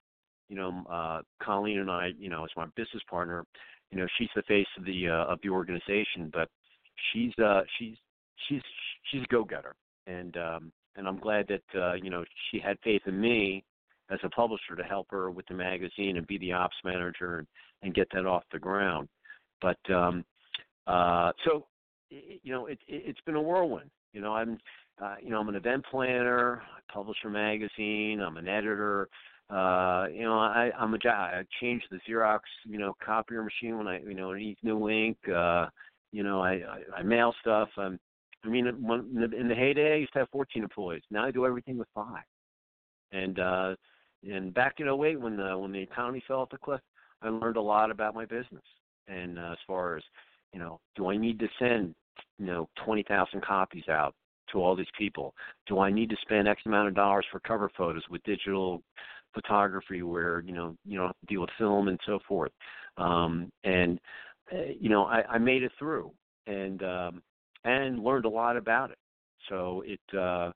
[0.50, 3.46] you know, uh, Colleen and I, you know, as my business partner,
[3.92, 6.50] you know, she's the face of the uh, of the organization, but
[7.12, 7.96] she's uh, she's
[8.48, 8.62] she's
[9.12, 12.78] she's a go getter, and um, and I'm glad that uh, you know she had
[12.84, 13.64] faith in me
[14.10, 17.48] as a publisher to help her with the magazine and be the ops manager and,
[17.84, 19.08] and get that off the ground.
[19.62, 20.24] But um,
[20.86, 21.66] uh, so
[22.10, 23.90] you know it, it, it's been a whirlwind.
[24.14, 24.58] You know I'm
[25.02, 29.10] uh, you know I'm an event planner, I publish a magazine, I'm an editor.
[29.50, 33.88] Uh, you know, I, I'm a I changed the Xerox, you know, copier machine when
[33.88, 35.18] I, you know, needs new ink.
[35.34, 35.68] Uh,
[36.12, 37.70] you know, I, I, I mail stuff.
[37.78, 37.98] Um,
[38.46, 41.04] I mean, in, the, heyday, I used to have 14 employees.
[41.12, 42.24] Now I do everything with five.
[43.12, 43.76] And uh,
[44.30, 46.82] and back in 08, when the when the economy fell off the cliff,
[47.22, 48.64] I learned a lot about my business.
[49.08, 50.04] And uh, as far as
[50.54, 51.96] you know, do I need to send
[52.38, 54.14] you know 20,000 copies out
[54.52, 55.34] to all these people?
[55.68, 58.84] Do I need to spend X amount of dollars for cover photos with digital
[59.34, 62.52] photography where you know you don't have to deal with film and so forth.
[62.98, 64.00] Um, and
[64.52, 66.12] uh, you know, I, I made it through
[66.48, 67.22] and um,
[67.68, 68.98] and learned a lot about it.
[69.50, 70.52] So it, uh,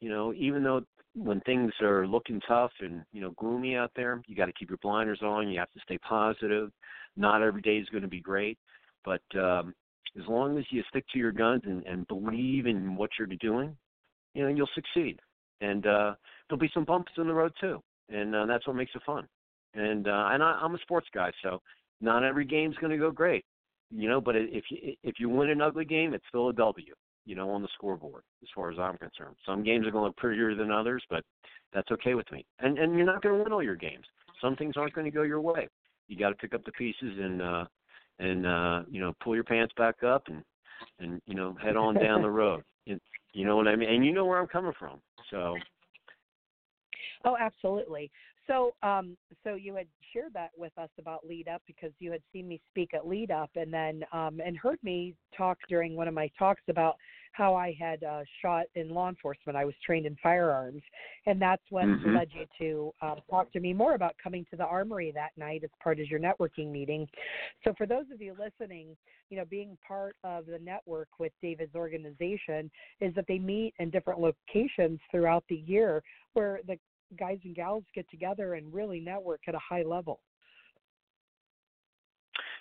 [0.00, 0.82] you know, even though
[1.14, 4.70] when things are looking tough and you know gloomy out there, you got to keep
[4.70, 5.48] your blinders on.
[5.48, 6.70] You have to stay positive.
[7.16, 8.58] Not every day is going to be great,
[9.04, 9.74] but um,
[10.18, 13.76] as long as you stick to your guns and, and believe in what you're doing,
[14.34, 15.18] you know you'll succeed.
[15.60, 16.14] And uh,
[16.48, 19.26] there'll be some bumps in the road too, and uh, that's what makes it fun.
[19.74, 21.60] And uh, and I, I'm a sports guy, so
[22.00, 23.44] not every game's going to go great,
[23.94, 24.20] you know.
[24.20, 27.50] But if you if you win an ugly game, it's still a W you know,
[27.50, 29.36] on the scoreboard, as far as I'm concerned.
[29.46, 31.24] Some games are going to look prettier than others, but
[31.72, 32.44] that's okay with me.
[32.58, 34.04] And and you're not going to win all your games.
[34.40, 35.68] Some things aren't going to go your way.
[36.08, 37.64] You got to pick up the pieces and uh
[38.18, 40.42] and uh you know pull your pants back up and
[40.98, 42.62] and you know head on down the road.
[42.86, 43.00] And,
[43.32, 43.88] you know what I mean?
[43.88, 45.00] And you know where I'm coming from.
[45.30, 45.56] So.
[47.24, 48.10] Oh, absolutely.
[48.46, 52.22] So, um, so you had shared that with us about Lead Up because you had
[52.32, 56.08] seen me speak at Lead Up, and then um, and heard me talk during one
[56.08, 56.96] of my talks about
[57.32, 59.56] how I had uh, shot in law enforcement.
[59.56, 60.82] I was trained in firearms,
[61.26, 62.16] and that's what mm-hmm.
[62.16, 65.62] led you to uh, talk to me more about coming to the Armory that night
[65.64, 67.06] as part of your networking meeting.
[67.64, 68.96] So, for those of you listening,
[69.30, 73.88] you know, being part of the network with David's organization is that they meet in
[73.88, 76.02] different locations throughout the year
[76.34, 76.78] where the
[77.18, 80.20] guys and gals get together and really network at a high level?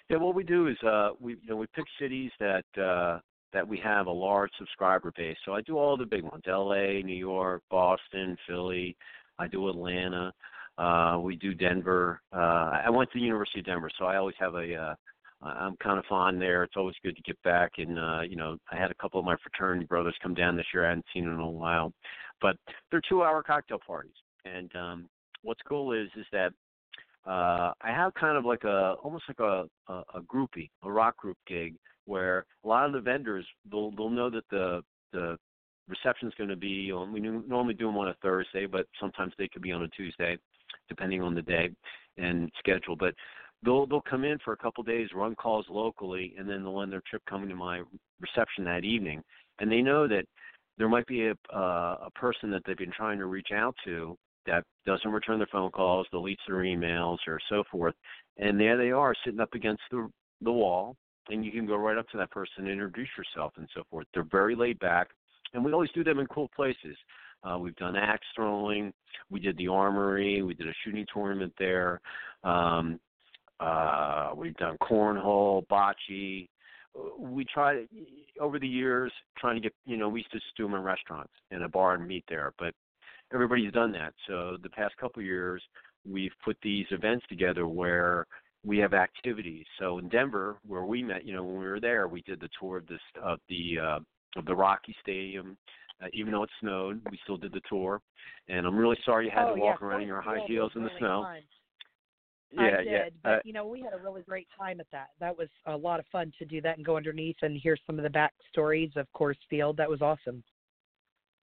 [0.10, 3.20] Yeah, what we do is uh, we you know we pick cities that uh,
[3.54, 5.38] that we have a large subscriber base.
[5.46, 8.98] So I do all the big ones: L.A., New York, Boston, Philly.
[9.40, 10.34] I do Atlanta.
[10.78, 12.22] Uh, we do Denver.
[12.34, 14.76] Uh, I went to the University of Denver, so I always have a.
[14.76, 14.96] Uh,
[15.44, 16.64] I'm kind of fond there.
[16.64, 19.26] It's always good to get back, and uh, you know, I had a couple of
[19.26, 20.86] my fraternity brothers come down this year.
[20.86, 21.94] I hadn't seen them in a while,
[22.42, 22.58] but
[22.90, 24.14] they're two-hour cocktail parties.
[24.46, 25.10] And um,
[25.44, 26.54] what's cool is is that
[27.26, 31.18] uh, I have kind of like a almost like a, a a groupie, a rock
[31.18, 31.76] group gig
[32.06, 35.38] where a lot of the vendors they'll they'll know that the the
[35.88, 37.12] reception is going to be on.
[37.12, 40.38] We normally do them on a Thursday, but sometimes they could be on a Tuesday,
[40.90, 41.70] depending on the day
[42.18, 42.96] and schedule.
[42.96, 43.14] But
[43.64, 46.82] they'll they'll come in for a couple of days, run calls locally, and then they'll
[46.82, 47.82] end their trip coming to my
[48.20, 49.22] reception that evening.
[49.60, 50.26] And they know that
[50.78, 54.18] there might be a uh, a person that they've been trying to reach out to
[54.46, 57.96] that doesn't return their phone calls, deletes their emails, or so forth.
[58.38, 60.10] And there they are, sitting up against the
[60.44, 60.96] the wall,
[61.30, 64.08] and you can go right up to that person and introduce yourself and so forth.
[64.14, 65.10] They're very laid back,
[65.54, 66.98] and we always do them in cool places.
[67.44, 68.94] Uh, we've done axe throwing,
[69.30, 72.00] we did the armory, we did a shooting tournament there.
[72.44, 73.00] Um,
[73.60, 76.48] uh, we've done cornhole, bocce.
[77.18, 77.86] We try
[78.40, 81.32] over the years trying to get you know we used to do them in restaurants
[81.52, 82.74] in a bar and meet there, but
[83.34, 84.14] everybody's done that.
[84.28, 85.62] So the past couple of years,
[86.10, 88.28] we've put these events together where
[88.64, 89.66] we have activities.
[89.80, 92.50] So in Denver, where we met, you know, when we were there, we did the
[92.60, 94.00] tour of this of the uh,
[94.38, 95.58] of the Rocky Stadium.
[96.02, 98.02] Uh, even though it snowed, we still did the tour.
[98.50, 100.72] And I'm really sorry you had oh, to walk yeah, around in your high heels
[100.76, 101.24] in the really snow.
[101.24, 101.42] Fun.
[102.54, 103.04] Yeah, I did, yeah.
[103.24, 105.10] but uh, you know, we had a really great time at that.
[105.20, 107.98] That was a lot of fun to do that and go underneath and hear some
[107.98, 109.78] of the backstories of Coors Field.
[109.78, 110.44] That was awesome.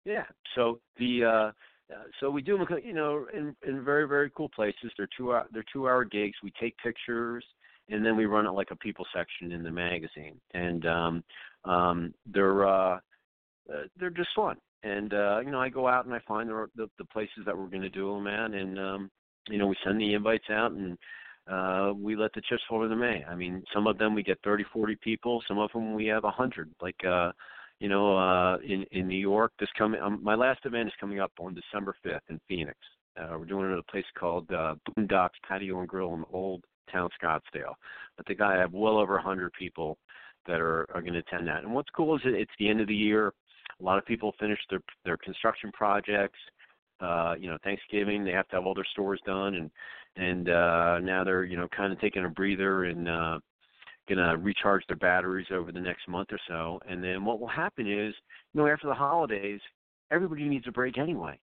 [0.04, 0.24] Yeah.
[0.54, 1.52] So the uh
[1.92, 4.92] uh, so we do them, you know, in in very very cool places.
[4.96, 6.36] They're two hour they're two hour gigs.
[6.42, 7.44] We take pictures
[7.90, 10.40] and then we run it like a people section in the magazine.
[10.54, 11.24] And um,
[11.64, 14.56] um, they're uh, uh, they're just fun.
[14.82, 17.56] And uh, you know, I go out and I find the the, the places that
[17.56, 19.10] we're going to do them at, and um,
[19.48, 20.96] you know, we send the invites out and.
[21.50, 23.24] Uh, we let the chips fall where they may.
[23.24, 25.42] I mean, some of them we get 30, 40 people.
[25.48, 26.70] Some of them we have a 100.
[26.82, 27.32] Like, uh,
[27.80, 29.52] you know, uh, in in New York.
[29.58, 32.76] This coming, um, my last event is coming up on December 5th in Phoenix.
[33.18, 36.64] Uh, we're doing it at a place called uh, Boondocks Patio and Grill in Old
[36.92, 37.74] Town Scottsdale.
[38.16, 39.98] But the guy, I have well over 100 people
[40.46, 41.62] that are are going to attend that.
[41.62, 43.32] And what's cool is it, it's the end of the year.
[43.80, 46.38] A lot of people finish their their construction projects.
[47.00, 49.70] Uh, you know, Thanksgiving they have to have all their stores done, and
[50.16, 53.38] and uh, now they're you know kind of taking a breather and uh,
[54.08, 56.80] going to recharge their batteries over the next month or so.
[56.88, 58.14] And then what will happen is,
[58.52, 59.60] you know, after the holidays,
[60.10, 61.38] everybody needs a break anyway.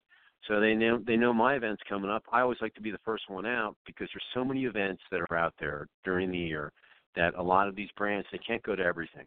[0.48, 2.22] So they know they know my event's coming up.
[2.32, 5.20] I always like to be the first one out because there's so many events that
[5.20, 6.72] are out there during the year
[7.16, 9.26] that a lot of these brands they can't go to everything.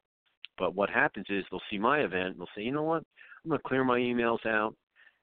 [0.57, 3.03] But what happens is they'll see my event and they'll say, you know what,
[3.43, 4.75] I'm going to clear my emails out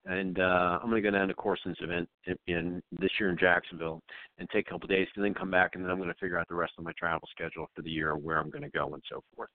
[0.07, 3.39] and uh, I'm going to go down to Corson's event in, in this year in
[3.39, 4.01] Jacksonville
[4.39, 6.19] and take a couple of days, and then come back, and then I'm going to
[6.19, 8.71] figure out the rest of my travel schedule for the year, where I'm going to
[8.71, 9.51] go, and so forth.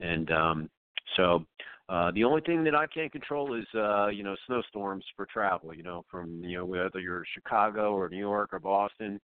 [0.00, 0.70] And um,
[1.16, 1.44] So
[1.88, 5.74] uh, the only thing that I can't control is uh, you know snowstorms for travel.
[5.74, 9.20] You know, from you know whether you're Chicago or New York or Boston.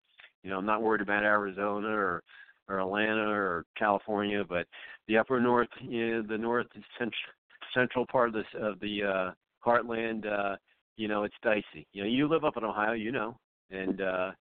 [0.44, 2.24] You know, I'm not worried about Arizona or
[2.68, 4.68] or Atlanta or California, but
[5.08, 7.14] the upper north, you know, the north central
[7.74, 9.32] central part of the of the uh,
[9.66, 10.26] heartland.
[10.26, 10.56] Uh,
[10.98, 11.88] you know, it's dicey.
[11.94, 13.38] You know, you live up in Ohio, you know,
[13.72, 14.32] and uh,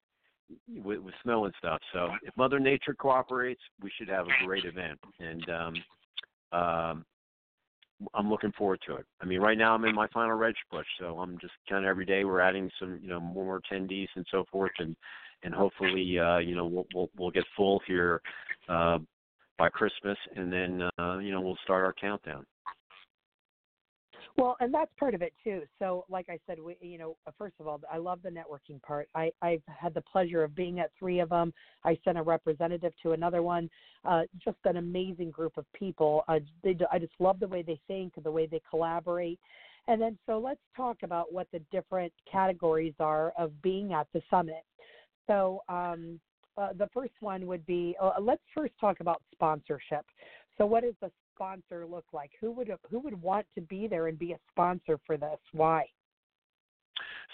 [0.83, 1.81] with, with snow and stuff.
[1.92, 4.99] So if Mother Nature cooperates, we should have a great event.
[5.21, 5.75] And um,
[6.53, 7.05] um,
[8.14, 9.07] I'm looking forward to it.
[9.21, 11.88] I mean, right now I'm in my final reg push, so I'm just kind of
[11.88, 14.97] every day we're adding some, you know, more attendees and so forth, and
[15.42, 18.21] and hopefully, uh, you know, we'll we'll, we'll get full here
[18.69, 18.99] uh,
[19.59, 22.45] by Christmas, and then uh, you know we'll start our countdown.
[24.37, 25.62] Well, and that's part of it too.
[25.79, 29.09] So, like I said, we, you know, first of all, I love the networking part.
[29.14, 31.55] I, I've had the pleasure of being at three of them.
[31.85, 33.70] I sent a representative to another one.
[34.05, 36.22] Uh, just an amazing group of people.
[36.29, 39.40] Uh, they, I just love the way they think, the way they collaborate.
[39.88, 44.20] And then, so let's talk about what the different categories are of being at the
[44.29, 44.64] summit.
[45.27, 46.20] So, um,
[46.59, 50.05] uh, the first one would be uh, let's first talk about sponsorship.
[50.59, 52.31] So, what is the sponsor look like?
[52.40, 55.38] Who would who would want to be there and be a sponsor for this?
[55.53, 55.85] Why?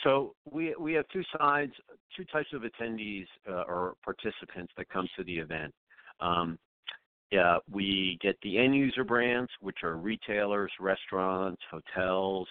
[0.05, 1.73] So we we have two sides,
[2.17, 5.73] two types of attendees uh, or participants that come to the event.
[6.21, 6.59] Um,
[7.31, 12.47] yeah, we get the end user brands, which are retailers, restaurants, hotels,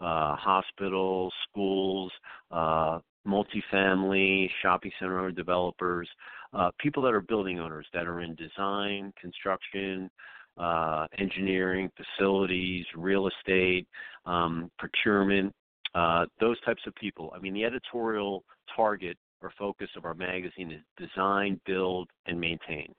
[0.00, 2.12] uh, hospitals, schools,
[2.50, 6.08] uh, multifamily, shopping center developers,
[6.52, 10.10] uh, people that are building owners that are in design, construction,
[10.58, 13.86] uh, engineering, facilities, real estate,
[14.24, 15.52] um, procurement,
[15.94, 17.32] uh, those types of people.
[17.34, 22.92] I mean, the editorial target or focus of our magazine is design, build, and maintain.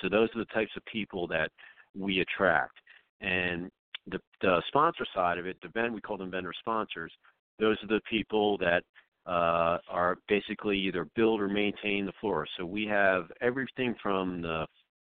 [0.00, 1.50] So those are the types of people that
[1.98, 2.76] we attract.
[3.20, 3.70] And
[4.06, 7.12] the, the sponsor side of it, the vendor, we call them vendor sponsors.
[7.58, 8.82] Those are the people that
[9.26, 12.46] uh, are basically either build or maintain the floor.
[12.56, 14.66] So we have everything from the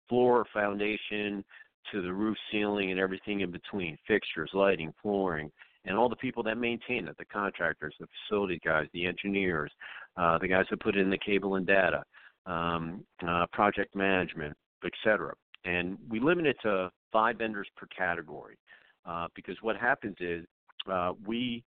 [0.07, 1.43] floor foundation
[1.91, 5.51] to the roof ceiling and everything in between fixtures, lighting, flooring,
[5.85, 9.71] and all the people that maintain it the contractors, the facility guys, the engineers,
[10.17, 12.03] uh, the guys who put in the cable and data,
[12.45, 15.33] um, uh, project management, etc.
[15.63, 18.57] And we limit it to five vendors per category
[19.05, 20.45] uh, because what happens is
[20.91, 21.63] uh, we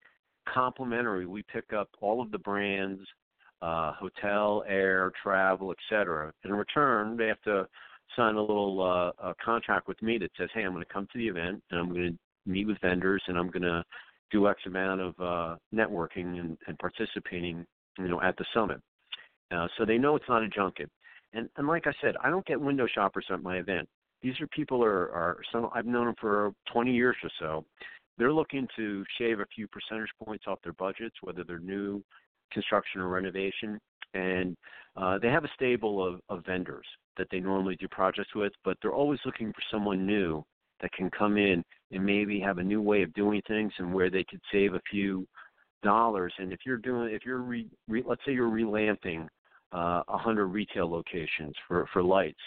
[0.52, 3.02] complementary, we pick up all of the brands,
[3.62, 6.32] uh, hotel, air, travel, etc.
[6.44, 7.68] In return, they have to
[8.16, 11.08] sign a little uh, a contract with me that says, "Hey, I'm going to come
[11.12, 13.84] to the event and I'm going to meet with vendors and I'm going to
[14.32, 17.66] do X amount of uh, networking and, and participating,
[17.98, 18.82] you know, at the summit."
[19.52, 20.90] Uh, so they know it's not a junket.
[21.34, 23.88] And and like I said, I don't get window shoppers at my event.
[24.22, 27.66] These are people are are some I've known them for 20 years or so.
[28.18, 32.04] They're looking to shave a few percentage points off their budgets, whether they're new
[32.52, 33.80] construction or renovation,
[34.14, 34.56] and
[34.96, 36.86] uh, they have a stable of, of vendors
[37.18, 40.44] that they normally do projects with, but they're always looking for someone new
[40.82, 44.10] that can come in and maybe have a new way of doing things and where
[44.10, 45.28] they could save a few
[45.84, 46.34] dollars.
[46.38, 49.28] And if you're doing, if you're re, re, let's say you're relamping
[49.74, 52.40] uh, a uh, hundred retail locations for for lights,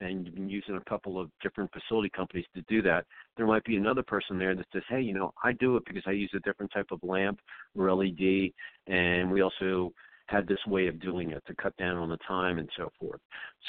[0.00, 3.04] and you've been using a couple of different facility companies to do that,
[3.36, 6.02] there might be another person there that says, hey, you know, I do it because
[6.06, 7.40] I use a different type of lamp
[7.76, 8.50] or LED,
[8.86, 9.92] and we also
[10.32, 13.20] had this way of doing it to cut down on the time and so forth.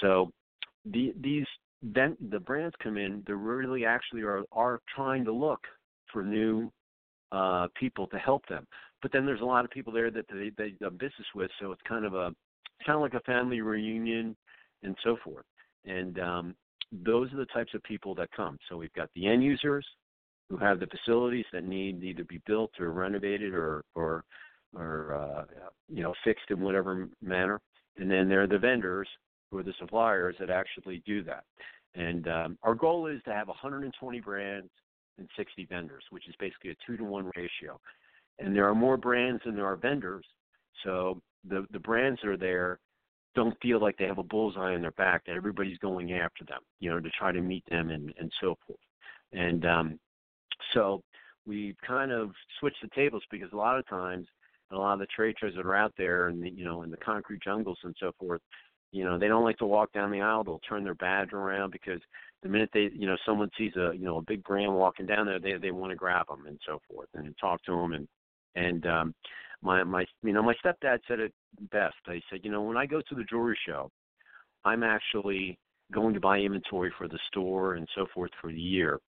[0.01, 0.31] So
[0.85, 1.45] the, these
[1.83, 5.59] then the brands come in, they really actually are are trying to look
[6.11, 6.71] for new
[7.31, 8.65] uh, people to help them.
[9.01, 11.71] But then there's a lot of people there that they they do business with, so
[11.71, 12.33] it's kind of a
[12.85, 14.35] kind of like a family reunion
[14.83, 15.45] and so forth.
[15.85, 16.55] And um,
[16.91, 18.57] those are the types of people that come.
[18.69, 19.85] So we've got the end users
[20.49, 24.23] who have the facilities that need either be built or renovated or or
[24.75, 25.43] or uh,
[25.87, 27.59] you know fixed in whatever manner.
[27.97, 29.07] And then there are the vendors
[29.51, 31.43] who are the suppliers that actually do that.
[31.95, 34.69] And um, our goal is to have 120 brands
[35.19, 37.79] and 60 vendors, which is basically a two to one ratio.
[38.39, 40.25] And there are more brands than there are vendors,
[40.83, 42.79] so the the brands that are there
[43.35, 46.61] don't feel like they have a bullseye on their back that everybody's going after them,
[46.79, 48.79] you know, to try to meet them and and so forth.
[49.33, 49.99] And um,
[50.73, 51.03] so
[51.45, 54.27] we kind of switched the tables because a lot of times,
[54.73, 56.97] a lot of the trade shows that are out there, and you know, in the
[56.97, 58.41] concrete jungles and so forth,
[58.91, 60.43] you know, they don't like to walk down the aisle.
[60.43, 61.99] They'll turn their badge around because
[62.43, 65.25] the minute they, you know, someone sees a, you know, a big brand walking down
[65.25, 68.07] there, they they want to grab them and so forth and talk to them and
[68.55, 69.15] and um
[69.61, 71.33] my my you know my stepdad said it
[71.71, 71.95] best.
[72.07, 73.89] I said, you know, when I go to the jewelry show,
[74.65, 75.57] I'm actually
[75.91, 78.99] going to buy inventory for the store and so forth for the year.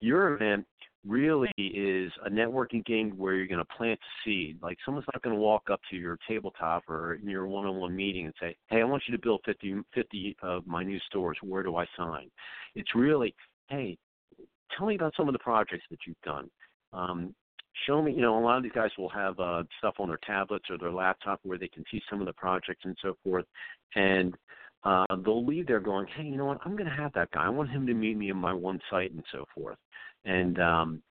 [0.00, 0.66] your event
[1.06, 4.58] really is a networking game where you're going to plant a seed.
[4.62, 8.26] Like someone's not going to walk up to your tabletop or in your one-on-one meeting
[8.26, 11.36] and say, "Hey, I want you to build 50, 50 of my new stores.
[11.42, 12.30] Where do I sign?"
[12.74, 13.34] It's really,
[13.68, 13.98] "Hey,
[14.76, 16.50] tell me about some of the projects that you've done.
[16.92, 17.34] Um,
[17.86, 20.20] show me, you know, a lot of these guys will have uh, stuff on their
[20.24, 23.46] tablets or their laptop where they can see some of the projects and so forth,
[23.94, 24.34] and
[24.84, 27.44] uh, they'll leave there going, hey, you know what, I'm going to have that guy.
[27.44, 29.78] I want him to meet me in my one site and so forth.
[30.24, 31.02] And um,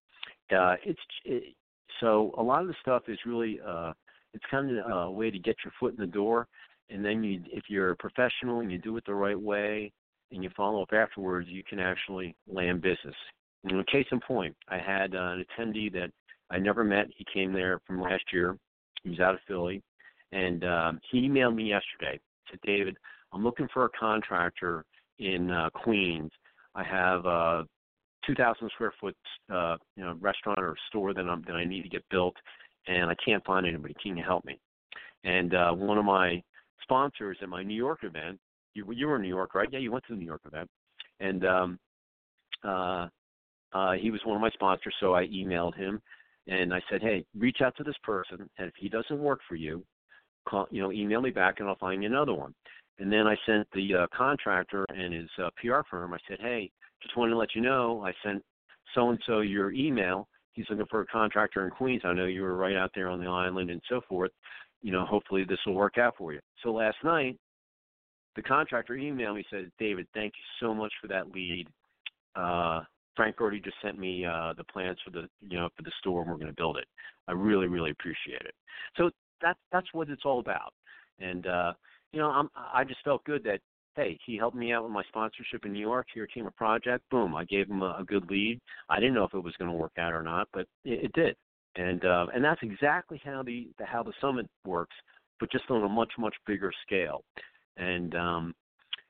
[0.51, 1.55] uh, it's it,
[1.99, 3.93] so a lot of the stuff is really uh,
[4.34, 6.47] it's kind of a way to get your foot in the door,
[6.89, 9.91] and then you, if you're a professional and you do it the right way,
[10.32, 13.16] and you follow up afterwards, you can actually land business.
[13.64, 16.11] You know, case in point, I had uh, an attendee that
[16.49, 17.07] I never met.
[17.16, 18.57] He came there from last year.
[19.03, 19.82] He was out of Philly,
[20.32, 22.20] and um, he emailed me yesterday.
[22.49, 22.97] Said, David,
[23.32, 24.84] I'm looking for a contractor
[25.20, 26.32] in uh, Queens.
[26.76, 27.66] I have a
[28.26, 29.15] 2,000 square foot,
[29.51, 32.36] uh, you know, restaurant or store that I'm that I need to get built,
[32.88, 33.95] and I can't find anybody.
[34.01, 34.59] Can you help me?
[35.24, 36.41] And uh, one of my
[36.82, 38.39] sponsors at my New York event,
[38.74, 39.69] you you were in New York, right?
[39.71, 40.69] Yeah, you went to the New York event,
[41.19, 41.80] and um,
[42.63, 43.07] uh,
[43.74, 44.95] uh, he was one of my sponsors.
[44.99, 46.01] So I emailed him,
[46.47, 49.55] and I said, hey, reach out to this person, and if he doesn't work for
[49.55, 49.84] you,
[50.47, 52.53] call, you know, email me back, and I'll find you another one.
[52.99, 56.13] And then I sent the uh, contractor and his uh, PR firm.
[56.13, 56.71] I said, hey,
[57.04, 58.43] just wanted to let you know I sent
[58.95, 60.28] so and so your email.
[60.54, 62.01] He's looking for a contractor in Queens.
[62.06, 64.32] I know you were right out there on the island and so forth.
[64.82, 66.39] You know, hopefully this will work out for you.
[66.62, 67.38] So last night,
[68.36, 71.68] the contractor emailed me said, David, thank you so much for that lead.
[72.36, 72.82] Uh,
[73.16, 76.22] Frank already just sent me uh, the plans for the you know for the store
[76.22, 76.86] and we're going to build it.
[77.28, 78.56] I really really appreciate it.
[78.97, 80.74] So that's that's what it's all about.
[81.20, 81.74] And uh,
[82.12, 83.60] you know I'm I just felt good that
[83.96, 86.08] hey he helped me out with my sponsorship in New York.
[86.14, 87.04] Here came a project.
[87.10, 87.36] Boom!
[87.36, 88.60] I gave him a, a good lead.
[88.89, 91.14] I didn't know if it was going to work out or not, but it, it
[91.14, 91.36] did.
[91.76, 94.96] And uh, and that's exactly how the, the how the summit works,
[95.39, 97.24] but just on a much much bigger scale.
[97.78, 98.56] And um,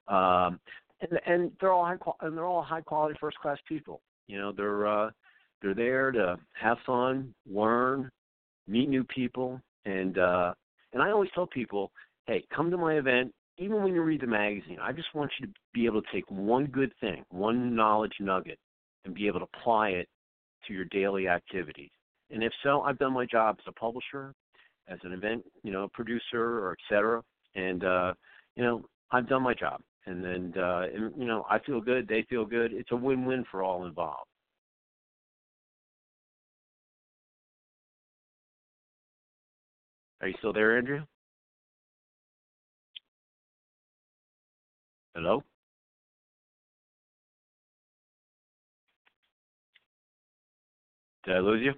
[0.08, 0.60] um,
[1.02, 4.02] and and they're all high and they're all high quality first class people.
[4.28, 5.10] You know, they're uh,
[5.62, 8.10] they're there to have fun, learn,
[8.68, 10.54] meet new people, and uh,
[10.94, 11.92] and I always tell people,
[12.28, 13.34] hey, come to my event.
[13.58, 16.30] Even when you read the magazine, I just want you to be able to take
[16.30, 18.58] one good thing, one knowledge nugget,
[19.06, 20.08] and be able to apply it
[20.68, 21.92] to your daily activities.
[22.32, 24.34] And if so, I've done my job as a publisher,
[24.88, 27.22] as an event, you know, producer or et cetera.
[27.56, 28.14] And uh,
[28.56, 32.08] you know, I've done my job and then uh, and, you know I feel good,
[32.08, 32.74] they feel good.
[32.74, 34.28] It's a win-win for all involved.
[40.22, 41.06] Are you still there, Andrea?
[45.16, 45.44] Hello?
[51.26, 51.74] Did I lose you?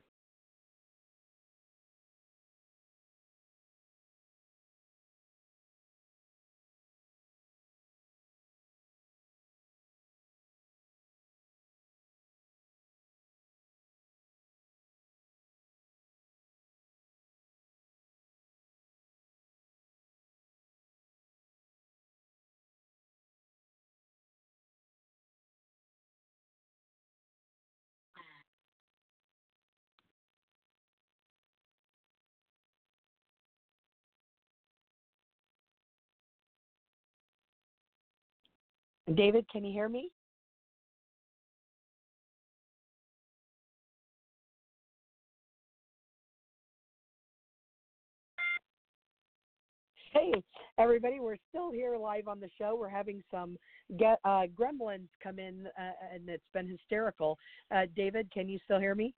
[39.14, 40.10] David, can you hear me?
[50.12, 50.32] Hey,
[50.80, 52.78] everybody, we're still here live on the show.
[52.80, 53.58] We're having some
[54.00, 57.38] get, uh, gremlins come in, uh, and it's been hysterical.
[57.70, 59.14] Uh, David, can you still hear me?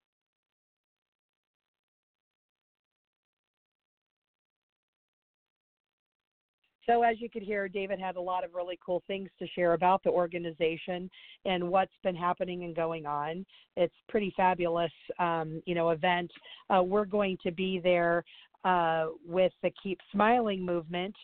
[6.90, 9.74] So, as you could hear, David had a lot of really cool things to share
[9.74, 11.10] about the organization
[11.46, 13.46] and what's been happening and going on.
[13.76, 16.32] It's pretty fabulous, um, you know, event.
[16.70, 18.24] Uh, we're going to be there
[18.64, 21.16] uh, with the Keep Smiling movement,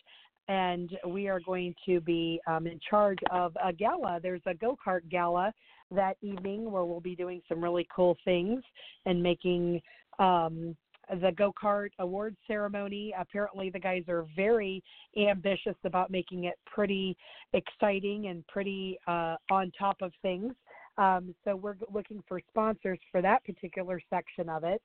[0.48, 4.20] and we are going to be um, in charge of a gala.
[4.22, 5.50] There's a go kart gala
[5.90, 8.62] that evening where we'll be doing some really cool things
[9.06, 9.80] and making
[10.18, 10.76] um,
[11.20, 13.14] the go kart award ceremony.
[13.18, 14.82] Apparently, the guys are very
[15.16, 17.16] ambitious about making it pretty
[17.52, 20.52] exciting and pretty uh, on top of things.
[20.96, 24.80] Um, so we're looking for sponsors for that particular section of it.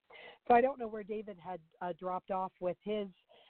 [0.48, 3.08] So I don't know where David had uh, dropped off with his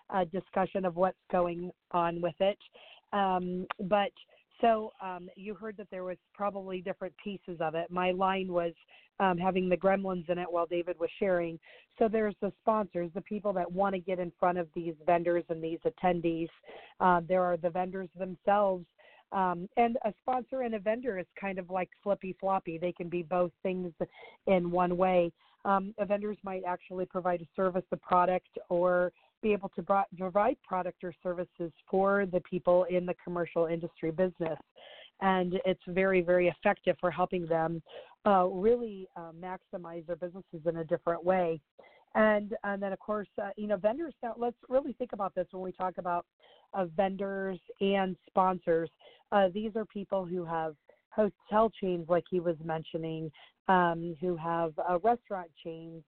[0.10, 2.58] uh, discussion of what's going on with it,
[3.14, 4.12] um, but
[4.62, 7.90] so um, you heard that there was probably different pieces of it.
[7.90, 8.74] My line was
[9.20, 11.60] um, having the gremlins in it while David was sharing.
[11.98, 15.44] So there's the sponsors, the people that want to get in front of these vendors
[15.50, 16.50] and these attendees.
[17.00, 18.86] Uh, there are the vendors themselves.
[19.32, 22.78] Um, and a sponsor and a vendor is kind of like flippy floppy.
[22.78, 23.94] They can be both things
[24.48, 25.32] in one way.
[25.66, 29.12] Um, vendors might actually provide a service, a product, or
[29.42, 29.84] be able to
[30.18, 34.58] provide product or services for the people in the commercial industry business.
[35.22, 37.82] And it's very, very effective for helping them
[38.26, 41.60] uh, really uh, maximize their businesses in a different way.
[42.16, 44.14] And and then of course, uh, you know, vendors.
[44.24, 46.26] Now let's really think about this when we talk about
[46.74, 48.90] uh, vendors and sponsors.
[49.32, 50.76] Uh, these are people who have
[51.12, 53.32] hotel chains, like he was mentioning,
[53.68, 56.04] um, who have uh, restaurant chains,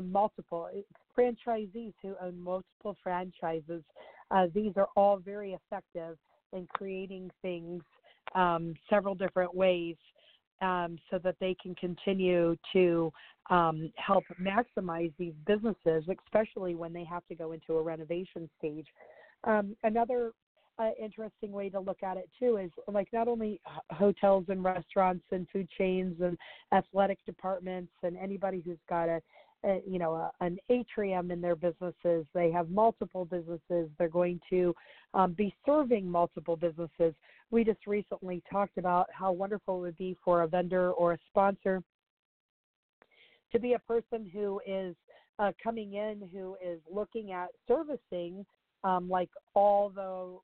[0.00, 0.68] multiple
[1.16, 3.82] franchisees who own multiple franchises.
[4.30, 6.16] Uh, these are all very effective
[6.52, 7.82] in creating things
[8.34, 9.96] um, several different ways
[10.62, 13.12] um, so that they can continue to
[13.50, 18.86] um, help maximize these businesses, especially when they have to go into a renovation stage.
[19.44, 20.32] Um, another
[20.78, 25.24] uh, interesting way to look at it too is like not only hotels and restaurants
[25.30, 26.36] and food chains and
[26.72, 29.20] athletic departments and anybody who's got a
[29.66, 32.24] a, you know a, an atrium in their businesses.
[32.34, 33.90] They have multiple businesses.
[33.98, 34.74] They're going to
[35.14, 37.14] um, be serving multiple businesses.
[37.50, 41.18] We just recently talked about how wonderful it would be for a vendor or a
[41.28, 41.82] sponsor
[43.52, 44.94] to be a person who is
[45.38, 48.44] uh, coming in who is looking at servicing
[48.84, 50.38] um, like all the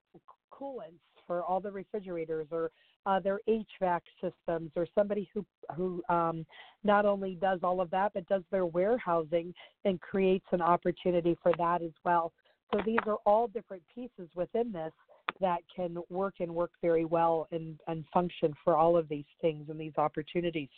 [0.53, 2.71] coolants for all the refrigerators or
[3.07, 5.45] uh, their HVAC systems or somebody who
[5.77, 6.47] who um,
[6.85, 9.53] not only does all of that but does their warehousing
[9.85, 12.33] and creates an opportunity for that as well.
[12.73, 14.93] So these are all different pieces within this
[15.41, 19.69] that can work and work very well and, and function for all of these things
[19.69, 20.69] and these opportunities.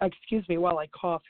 [0.00, 1.22] Excuse me while I cough.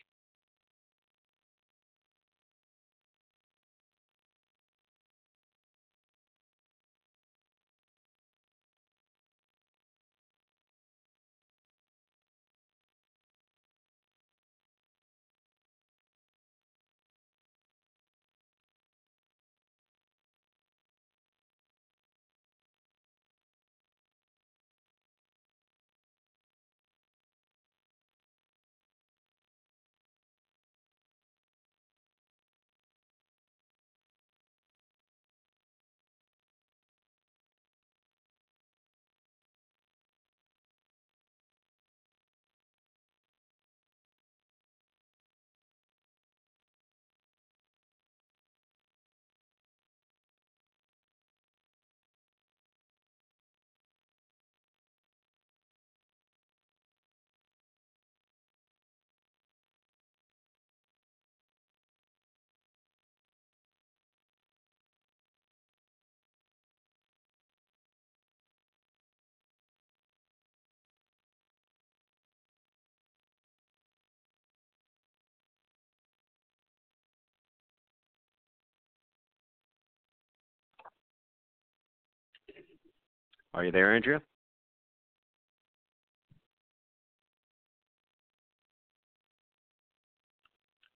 [83.53, 84.23] Are you there, Andrea?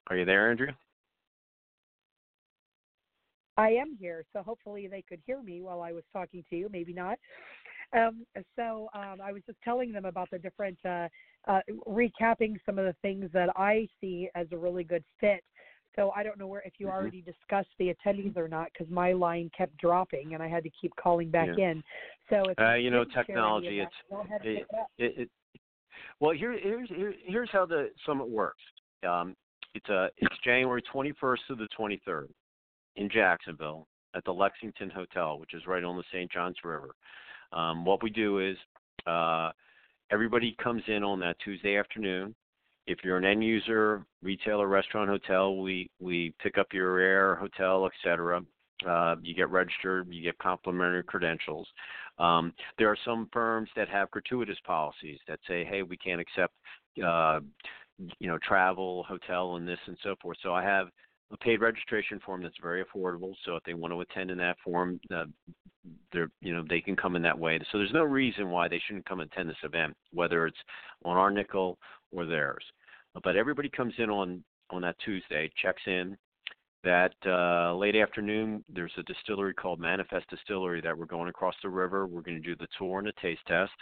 [0.08, 0.76] Are you there, Andrea?
[3.56, 6.68] I am here, so hopefully they could hear me while I was talking to you.
[6.70, 7.18] Maybe not.
[7.92, 8.26] Um,
[8.56, 11.08] so um, I was just telling them about the different, uh,
[11.46, 15.44] uh, recapping some of the things that I see as a really good fit
[15.96, 16.96] so I don't know where if you mm-hmm.
[16.96, 20.70] already discussed the attendees or not because my line kept dropping and I had to
[20.80, 21.70] keep calling back yeah.
[21.70, 21.82] in.
[22.30, 23.92] So if uh, you know technology, it's
[24.42, 24.66] it,
[24.98, 25.30] it, it,
[26.20, 28.62] well here here's here, here's how the summit works.
[29.08, 29.36] Um,
[29.74, 32.28] it's a it's January 21st to the 23rd
[32.96, 36.30] in Jacksonville at the Lexington Hotel, which is right on the St.
[36.30, 36.94] Johns River.
[37.52, 38.56] Um, what we do is
[39.06, 39.50] uh,
[40.10, 42.34] everybody comes in on that Tuesday afternoon
[42.86, 47.86] if you're an end user, retailer, restaurant, hotel, we we pick up your air, hotel,
[47.86, 48.42] etc.
[48.86, 51.66] Uh, you get registered, you get complimentary credentials.
[52.18, 56.54] Um, there are some firms that have gratuitous policies that say, hey, we can't accept,
[57.04, 57.40] uh,
[58.18, 60.36] you know, travel, hotel, and this and so forth.
[60.42, 60.88] So I have
[61.32, 63.34] a paid registration form that's very affordable.
[63.44, 65.24] So if they want to attend in that form, uh,
[66.12, 67.58] they're you know they can come in that way.
[67.70, 70.58] So there's no reason why they shouldn't come attend this event, whether it's
[71.04, 71.78] on our nickel
[72.14, 72.64] or theirs.
[73.22, 76.16] But everybody comes in on on that Tuesday, checks in.
[76.82, 81.70] That uh, late afternoon, there's a distillery called Manifest Distillery that we're going across the
[81.70, 82.06] river.
[82.06, 83.72] We're going to do the tour and a taste test,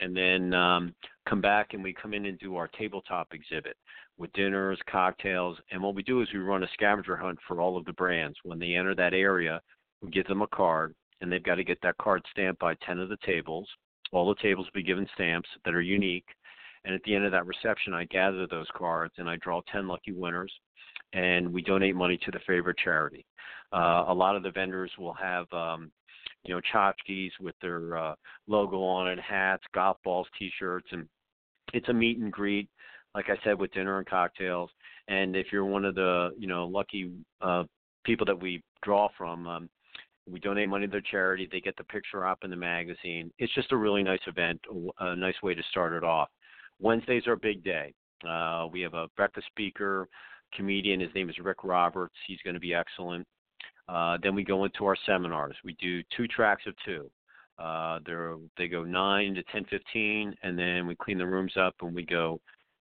[0.00, 0.94] and then um,
[1.28, 3.76] come back and we come in and do our tabletop exhibit
[4.18, 7.76] with dinners, cocktails, and what we do is we run a scavenger hunt for all
[7.76, 8.36] of the brands.
[8.42, 9.60] When they enter that area,
[10.00, 12.98] we give them a card, and they've got to get that card stamped by 10
[12.98, 13.68] of the tables.
[14.10, 16.26] All the tables will be given stamps that are unique.
[16.84, 19.86] And at the end of that reception, I gather those cards and I draw 10
[19.86, 20.52] lucky winners
[21.12, 23.24] and we donate money to the favorite charity.
[23.72, 25.90] Uh, a lot of the vendors will have, um,
[26.44, 28.14] you know, tchotchkes with their uh,
[28.46, 31.06] logo on it, hats, golf balls, T-shirts, and
[31.72, 32.68] it's a meet and greet.
[33.14, 34.70] Like I said, with dinner and cocktails.
[35.08, 37.64] And if you're one of the, you know, lucky uh,
[38.04, 39.68] people that we draw from, um,
[40.28, 41.48] we donate money to the charity.
[41.50, 43.30] They get the picture up in the magazine.
[43.38, 44.60] It's just a really nice event,
[45.00, 46.28] a nice way to start it off.
[46.82, 47.94] Wednesday's our big day.
[48.28, 50.08] Uh, we have a breakfast speaker
[50.54, 51.00] comedian.
[51.00, 52.14] His name is Rick Roberts.
[52.26, 53.26] He's going to be excellent.
[53.88, 55.56] Uh, then we go into our seminars.
[55.64, 57.10] We do two tracks of two.
[57.58, 58.00] Uh,
[58.58, 62.04] they go nine to ten fifteen, and then we clean the rooms up and we
[62.04, 62.40] go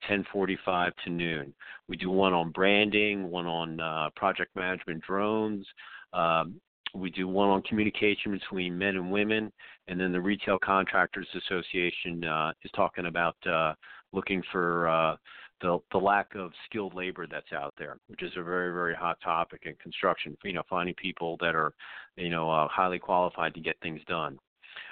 [0.07, 1.53] ten forty five to noon.
[1.87, 5.65] We do one on branding, one on uh, project management drones.
[6.13, 6.59] Um,
[6.93, 9.51] we do one on communication between men and women,
[9.87, 13.73] and then the Retail Contractors Association uh, is talking about uh,
[14.11, 15.15] looking for uh,
[15.61, 19.17] the the lack of skilled labor that's out there, which is a very very hot
[19.23, 20.37] topic in construction.
[20.43, 21.73] You know, finding people that are
[22.15, 24.39] you know uh, highly qualified to get things done.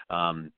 [0.10, 0.52] Um,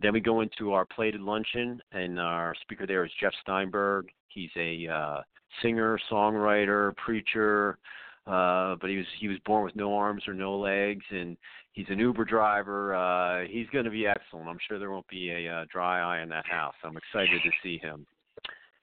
[0.00, 4.08] then we go into our plated luncheon, and our speaker there is Jeff Steinberg.
[4.28, 5.20] He's a uh,
[5.62, 7.78] singer, songwriter, preacher,
[8.26, 11.36] uh, but he was he was born with no arms or no legs, and
[11.72, 12.94] he's an Uber driver.
[12.94, 14.48] Uh, he's going to be excellent.
[14.48, 16.74] I'm sure there won't be a uh, dry eye in that house.
[16.82, 18.06] I'm excited to see him.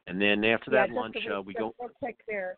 [0.07, 1.73] And then after yeah, that lunch, uh, we go.
[1.79, 2.57] Real quick there,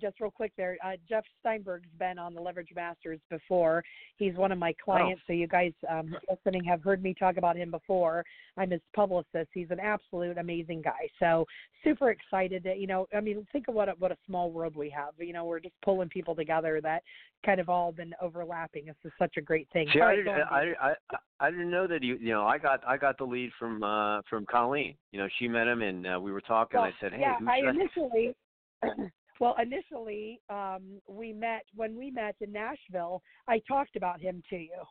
[0.00, 0.76] just real quick there.
[0.84, 3.82] Uh, Jeff Steinberg's been on the Leverage Masters before.
[4.16, 5.26] He's one of my clients, oh.
[5.28, 8.24] so you guys um, listening have heard me talk about him before.
[8.56, 9.48] I'm his publicist.
[9.52, 11.08] He's an absolute amazing guy.
[11.18, 11.44] So
[11.84, 13.06] super excited that you know.
[13.14, 15.14] I mean, think of what a, what a small world we have.
[15.18, 17.02] You know, we're just pulling people together that
[17.44, 18.86] kind of all been overlapping.
[18.86, 19.88] This is such a great thing.
[19.92, 20.94] See, I, didn't, I, I,
[21.40, 22.16] I didn't know that you.
[22.20, 24.94] You know, I got I got the lead from uh from Colleen.
[25.12, 26.80] You know, she met him and uh, we were talking.
[26.80, 28.34] Well, I said, hey, yeah, I initially.
[29.40, 33.22] Well, initially, um, we met when we met in Nashville.
[33.46, 34.82] I talked about him to you,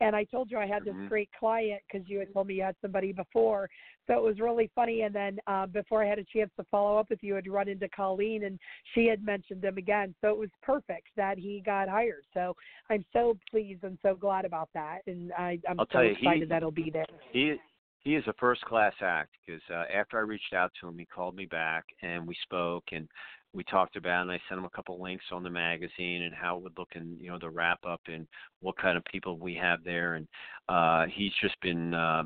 [0.00, 1.08] and I told you I had this mm-hmm.
[1.08, 3.68] great client because you had told me you had somebody before.
[4.06, 5.02] So it was really funny.
[5.02, 7.68] And then uh, before I had a chance to follow up with you, I'd run
[7.68, 8.58] into Colleen, and
[8.94, 10.14] she had mentioned him again.
[10.20, 12.24] So it was perfect that he got hired.
[12.34, 12.54] So
[12.90, 16.42] I'm so pleased and so glad about that, and I, I'm I'll so you, excited
[16.42, 17.06] he, that he'll be there.
[17.32, 17.56] He
[18.04, 21.06] he is a first class act because uh, after I reached out to him, he
[21.06, 23.08] called me back and we spoke and
[23.54, 26.56] we talked about and I sent him a couple links on the magazine and how
[26.56, 28.26] it would look in you know the wrap up and
[28.60, 30.26] what kind of people we have there and
[30.68, 32.24] uh he's just been uh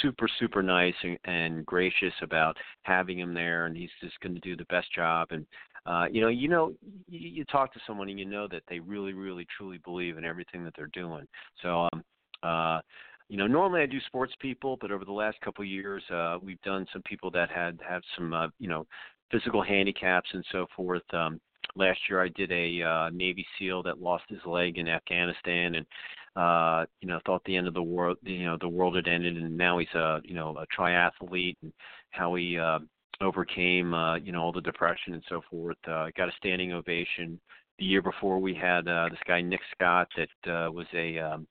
[0.00, 4.40] super super nice and, and gracious about having him there and he's just going to
[4.40, 5.44] do the best job and
[5.86, 6.72] uh you know you know
[7.08, 10.24] you, you talk to someone and you know that they really really truly believe in
[10.24, 11.26] everything that they're doing.
[11.60, 12.04] So um
[12.42, 12.80] uh
[13.28, 16.36] you know normally i do sports people but over the last couple of years uh
[16.42, 18.84] we've done some people that had have some uh you know
[19.32, 21.02] physical handicaps and so forth.
[21.12, 21.40] Um,
[21.74, 25.86] last year, I did a uh, Navy SEAL that lost his leg in Afghanistan, and
[26.36, 29.36] uh, you know thought the end of the world, you know, the world had ended,
[29.36, 31.72] and now he's a you know a triathlete, and
[32.10, 32.78] how he uh,
[33.20, 35.76] overcame uh, you know all the depression and so forth.
[35.88, 37.40] Uh, got a standing ovation.
[37.78, 41.46] The year before, we had uh, this guy Nick Scott that uh, was a um,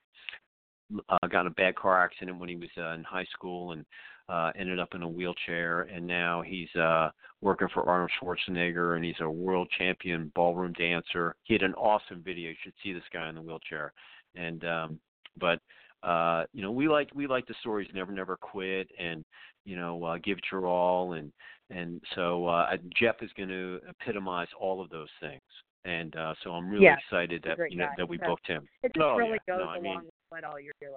[1.09, 3.85] uh, got in a bad car accident when he was uh, in high school and
[4.29, 7.09] uh, ended up in a wheelchair, and now he's uh,
[7.41, 11.35] working for Arnold Schwarzenegger, and he's a world champion ballroom dancer.
[11.43, 12.49] He had an awesome video.
[12.49, 13.93] You should see this guy in the wheelchair.
[14.35, 14.99] And um,
[15.39, 15.59] but
[16.03, 17.89] uh, you know, we like we like the stories.
[17.93, 19.23] Never, never quit, and
[19.65, 21.13] you know, uh, give it your all.
[21.13, 21.31] And
[21.69, 25.41] and so uh, Jeff is going to epitomize all of those things.
[25.83, 27.93] And uh, so I'm really yeah, excited that you know guy.
[27.97, 28.67] that we booked him.
[28.83, 29.57] It just oh, really yeah.
[29.57, 30.93] goes no, I along mean, with what all you're doing.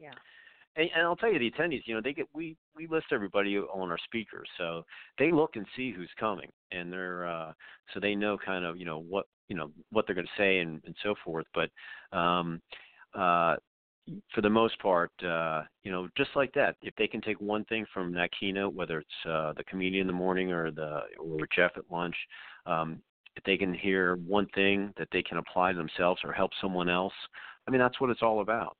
[0.00, 0.10] Yeah
[0.76, 3.56] and, and I'll tell you, the attendees, you know, they get we we list everybody
[3.58, 4.84] on our speakers, so
[5.18, 7.52] they look and see who's coming, and they're uh,
[7.92, 10.58] so they know kind of you know what you know what they're going to say
[10.58, 11.46] and and so forth.
[11.54, 11.70] But
[12.16, 12.60] um,
[13.14, 13.56] uh,
[14.34, 17.64] for the most part, uh, you know, just like that, if they can take one
[17.64, 21.46] thing from that keynote, whether it's uh, the comedian in the morning or the or
[21.54, 22.16] Jeff at lunch,
[22.66, 23.00] um,
[23.34, 26.88] if they can hear one thing that they can apply to themselves or help someone
[26.88, 27.12] else,
[27.66, 28.76] I mean, that's what it's all about.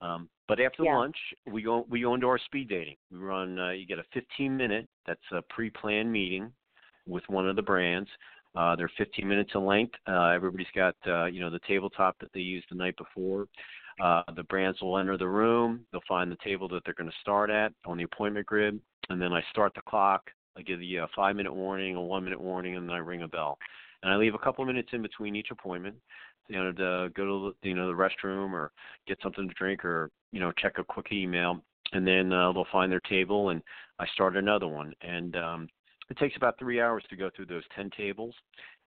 [0.00, 0.96] Um, but after yeah.
[0.96, 1.16] lunch,
[1.50, 2.96] we go we go into our speed dating.
[3.10, 3.58] We run.
[3.58, 4.86] Uh, you get a 15 minute.
[5.06, 6.52] That's a pre-planned meeting
[7.06, 8.08] with one of the brands.
[8.54, 9.94] Uh, they're 15 minutes in length.
[10.06, 13.46] Uh, everybody's got uh, you know the tabletop that they used the night before.
[14.00, 15.84] Uh, the brands will enter the room.
[15.90, 19.20] They'll find the table that they're going to start at on the appointment grid, and
[19.20, 20.30] then I start the clock.
[20.56, 23.22] I give you a five minute warning, a one minute warning, and then I ring
[23.22, 23.58] a bell.
[24.02, 25.96] And I leave a couple of minutes in between each appointment,
[26.48, 28.72] you know, to go to you know the restroom or
[29.06, 32.66] get something to drink or you know check a quick email, and then uh, they'll
[32.72, 33.62] find their table, and
[33.98, 34.92] I start another one.
[35.02, 35.68] And um,
[36.10, 38.34] it takes about three hours to go through those ten tables.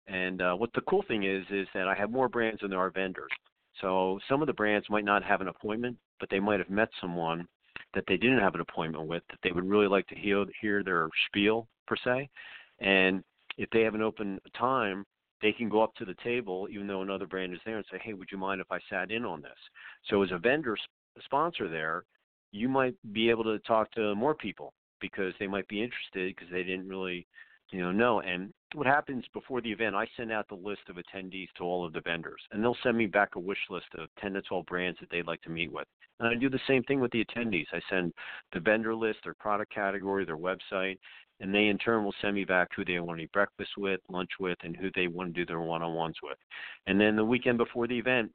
[0.08, 2.80] And uh, what the cool thing is is that I have more brands than there
[2.80, 3.30] are vendors.
[3.80, 6.88] So some of the brands might not have an appointment, but they might have met
[7.00, 7.46] someone
[7.94, 10.82] that they didn't have an appointment with that they would really like to hear hear
[10.82, 12.28] their spiel per se.
[12.80, 13.22] And
[13.58, 15.04] if they have an open time,
[15.42, 17.98] they can go up to the table even though another brand is there and say,
[17.98, 19.58] "Hey, would you mind if I sat in on this?"
[20.04, 20.76] So as a vendor
[21.24, 22.04] sponsor there,
[22.52, 26.50] you might be able to talk to more people because they might be interested because
[26.50, 27.26] they didn't really
[27.72, 30.96] you know know and what happens before the event i send out the list of
[30.96, 34.08] attendees to all of the vendors and they'll send me back a wish list of
[34.20, 35.86] 10 to 12 brands that they'd like to meet with.
[36.20, 37.66] And i do the same thing with the attendees.
[37.72, 38.12] I send
[38.52, 40.98] the vendor list their product category their website
[41.40, 44.00] and they in turn will send me back who they want to eat breakfast with
[44.08, 46.38] lunch with and who they want to do their one-on-ones with.
[46.86, 48.30] And then the weekend before the event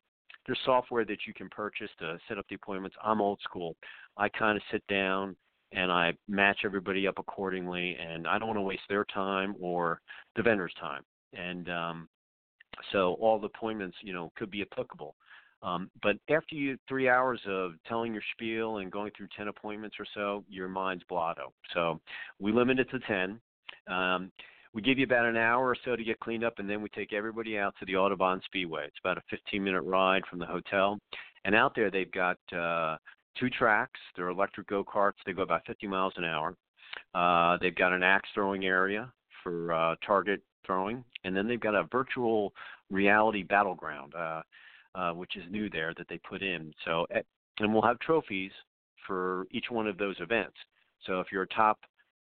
[0.45, 2.95] there's software that you can purchase to set up the appointments.
[3.03, 3.75] I'm old school.
[4.15, 5.35] I kind of sit down
[5.71, 7.97] and I match everybody up accordingly.
[7.99, 10.01] And I don't want to waste their time or
[10.35, 11.03] the vendor's time.
[11.33, 12.09] And um,
[12.91, 15.15] so all the appointments, you know, could be applicable.
[15.63, 19.95] Um, but after you three hours of telling your spiel and going through ten appointments
[19.99, 21.51] or so, your mind's blotto.
[21.73, 21.99] So
[22.39, 23.39] we limit it to ten.
[23.87, 24.31] Um,
[24.73, 26.89] we give you about an hour or so to get cleaned up, and then we
[26.89, 28.85] take everybody out to the Autobahn Speedway.
[28.85, 30.99] It's about a 15 minute ride from the hotel,
[31.45, 32.97] and out there they've got uh,
[33.39, 33.99] two tracks.
[34.15, 35.13] They're electric go karts.
[35.25, 36.55] They go about 50 miles an hour.
[37.13, 39.11] Uh, they've got an axe throwing area
[39.43, 42.53] for uh, target throwing, and then they've got a virtual
[42.89, 44.41] reality battleground, uh,
[44.95, 46.73] uh, which is new there that they put in.
[46.85, 47.21] So, eh,
[47.59, 48.51] and we'll have trophies
[49.05, 50.55] for each one of those events.
[51.05, 51.79] So, if you're a top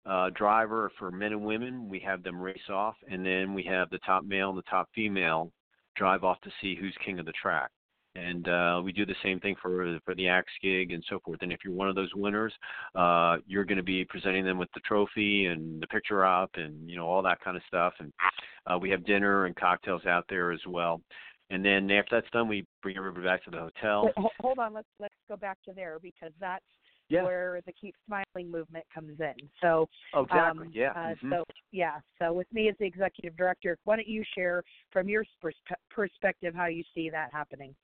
[0.06, 3.89] uh, driver for men and women, we have them race off, and then we have
[3.89, 5.52] the top male and the top female
[5.95, 7.70] drive off to see who's king of the track
[8.16, 11.39] and uh, we do the same thing for for the axe gig and so forth.
[11.41, 12.53] And if you're one of those winners,
[12.95, 16.89] uh, you're going to be presenting them with the trophy and the picture op and
[16.89, 17.93] you know all that kind of stuff.
[17.99, 18.12] And
[18.68, 21.01] uh, we have dinner and cocktails out there as well.
[21.49, 24.05] And then after that's done, we bring everybody back to the hotel.
[24.05, 26.66] Wait, hold on, let's let's go back to there because that's
[27.12, 27.24] yeah.
[27.24, 29.34] where the keep smiling movement comes in.
[29.62, 30.91] So oh, exactly, um, yeah.
[30.91, 31.32] Uh, mm-hmm.
[31.32, 35.26] So yeah, so with me as the executive director, why don't you share from your
[35.43, 37.76] perspe- perspective how you see that happening?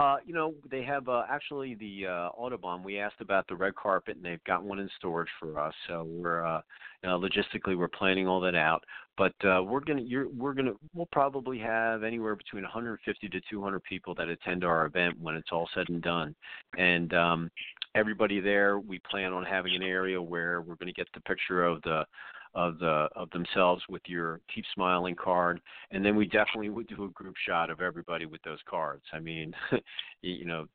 [0.00, 2.82] Uh, you know, they have uh, actually the uh, Autobahn.
[2.82, 5.74] We asked about the red carpet, and they've got one in storage for us.
[5.86, 6.62] So we're uh,
[7.02, 8.82] you know, logistically we're planning all that out.
[9.18, 13.82] But uh, we're gonna, you're, we're gonna, we'll probably have anywhere between 150 to 200
[13.84, 16.34] people that attend our event when it's all said and done.
[16.78, 17.50] And um,
[17.94, 21.82] everybody there, we plan on having an area where we're to get the picture of
[21.82, 22.06] the
[22.54, 25.60] of the of themselves with your keep smiling card.
[25.90, 29.04] And then we definitely would do a group shot of everybody with those cards.
[29.12, 29.54] I mean
[30.22, 30.66] you know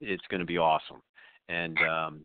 [0.00, 1.00] it's going to be awesome.
[1.48, 2.24] And um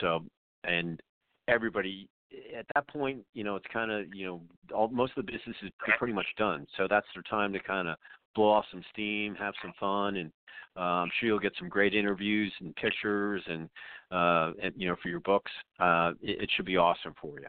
[0.00, 0.24] so
[0.64, 1.00] and
[1.48, 2.08] everybody
[2.56, 4.42] at that point you know it's kind of you know
[4.74, 6.66] all most of the business is pretty much done.
[6.76, 7.96] So that's their time to kind of
[8.34, 10.30] blow off some steam have some fun and
[10.76, 13.68] uh, i'm sure you'll get some great interviews and pictures and
[14.12, 15.50] uh and you know for your books.
[15.80, 17.46] Uh it, it should be awesome for you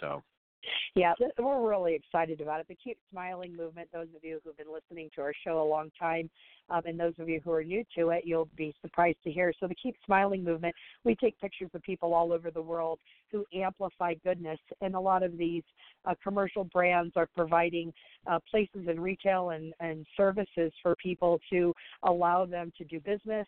[0.00, 0.22] so
[0.94, 2.68] yeah, we're really excited about it.
[2.68, 5.90] The Keep Smiling movement, those of you who've been listening to our show a long
[5.98, 6.30] time,
[6.70, 9.52] um, and those of you who are new to it, you'll be surprised to hear.
[9.58, 10.74] So, the Keep Smiling movement,
[11.04, 13.00] we take pictures of people all over the world
[13.32, 15.62] who amplify goodness, and a lot of these
[16.04, 17.92] uh, commercial brands are providing
[18.26, 21.74] uh, places in retail and, and services for people to
[22.04, 23.46] allow them to do business,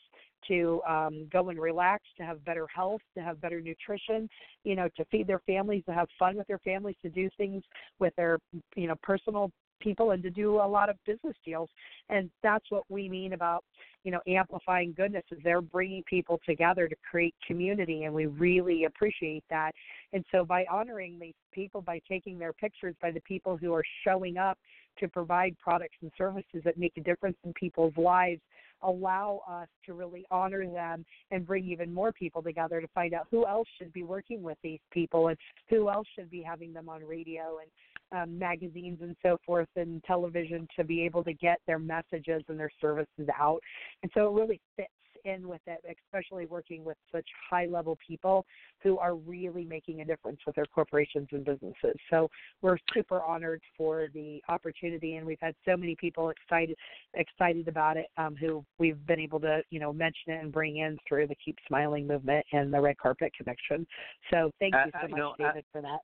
[0.48, 4.28] to um, go and relax, to have better health, to have better nutrition,
[4.64, 7.62] you know, to feed their families, to have fun with their families, to do things
[7.98, 8.38] with their,
[8.76, 9.50] you know, personal
[9.84, 11.68] people and to do a lot of business deals.
[12.08, 13.62] And that's what we mean about
[14.02, 18.84] you know amplifying goodness is they're bringing people together to create community and we really
[18.84, 19.72] appreciate that.
[20.12, 23.84] And so by honoring these people by taking their pictures by the people who are
[24.04, 24.58] showing up
[24.98, 28.40] to provide products and services that make a difference in people's lives
[28.82, 33.26] allow us to really honor them and bring even more people together to find out
[33.30, 36.88] who else should be working with these people and who else should be having them
[36.88, 37.70] on radio and
[38.12, 42.58] um, magazines and so forth and television to be able to get their messages and
[42.58, 43.60] their services out.
[44.02, 44.90] And so it really fits
[45.24, 48.44] in with it, especially working with such high level people
[48.82, 51.96] who are really making a difference with their corporations and businesses.
[52.10, 52.28] So
[52.62, 56.76] we're super honored for the opportunity, and we've had so many people excited
[57.14, 60.78] excited about it um, who we've been able to you know mention it and bring
[60.78, 63.86] in through the Keep Smiling movement and the Red Carpet Connection.
[64.30, 66.00] So thank Uh, you so uh, much, know, David, for that.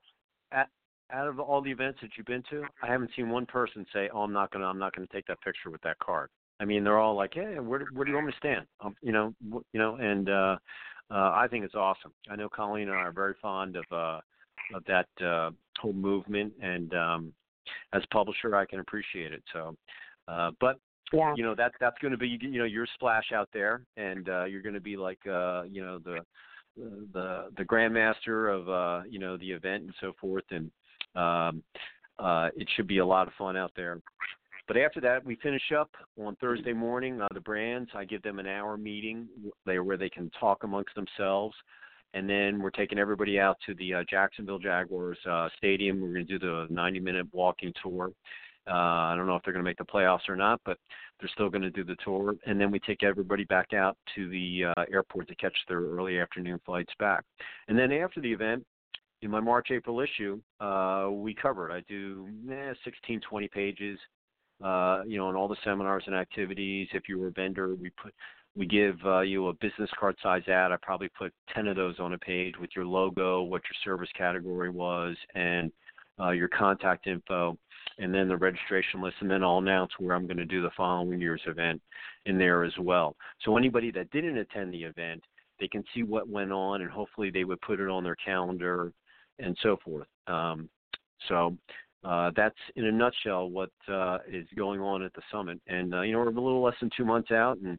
[1.13, 4.09] Out of all the events that you've been to, I haven't seen one person say,
[4.13, 6.83] "Oh, I'm not gonna, I'm not gonna take that picture with that card." I mean,
[6.83, 9.11] they're all like, "Hey, where, do- where do you want me to stand?" Um, you
[9.11, 10.57] know, wh- you know, and uh,
[11.09, 12.13] uh, I think it's awesome.
[12.29, 14.19] I know Colleen and I are very fond of uh,
[14.73, 17.33] of that uh, whole movement, and um,
[17.93, 19.43] as a publisher, I can appreciate it.
[19.51, 19.75] So,
[20.27, 20.77] uh, but
[21.11, 21.33] Yeah.
[21.35, 24.45] you know that that's going to be you know your splash out there, and uh,
[24.45, 26.19] you're going to be like uh, you know the
[27.13, 30.71] the the grandmaster of uh, you know the event and so forth, and
[31.15, 31.63] um,
[32.19, 33.99] uh, it should be a lot of fun out there.
[34.67, 37.21] But after that, we finish up on Thursday morning.
[37.21, 39.27] Uh, the brands, I give them an hour meeting
[39.65, 41.55] there where they can talk amongst themselves,
[42.13, 45.99] and then we're taking everybody out to the uh, Jacksonville Jaguars uh, stadium.
[45.99, 48.11] We're going to do the 90-minute walking tour.
[48.67, 50.77] Uh, I don't know if they're going to make the playoffs or not, but
[51.19, 52.35] they're still going to do the tour.
[52.45, 56.19] And then we take everybody back out to the uh, airport to catch their early
[56.19, 57.23] afternoon flights back.
[57.67, 58.63] And then after the event,
[59.21, 61.71] in my March April issue, uh, we covered.
[61.71, 63.99] I do eh, 16, 20 pages,
[64.63, 66.87] uh, you know, on all the seminars and activities.
[66.93, 68.13] If you were a vendor, we put
[68.53, 70.73] we give uh, you a business card size ad.
[70.73, 74.09] I probably put 10 of those on a page with your logo, what your service
[74.17, 75.71] category was, and
[76.19, 77.57] uh, your contact info,
[77.97, 80.69] and then the registration list, and then I'll announce where I'm going to do the
[80.75, 81.81] following year's event
[82.25, 83.15] in there as well.
[83.45, 85.23] So anybody that didn't attend the event,
[85.61, 88.91] they can see what went on, and hopefully they would put it on their calendar
[89.41, 90.07] and so forth.
[90.27, 90.69] Um,
[91.27, 91.57] so
[92.03, 95.59] uh, that's in a nutshell what uh, is going on at the summit.
[95.67, 97.77] And uh, you know we're a little less than two months out, and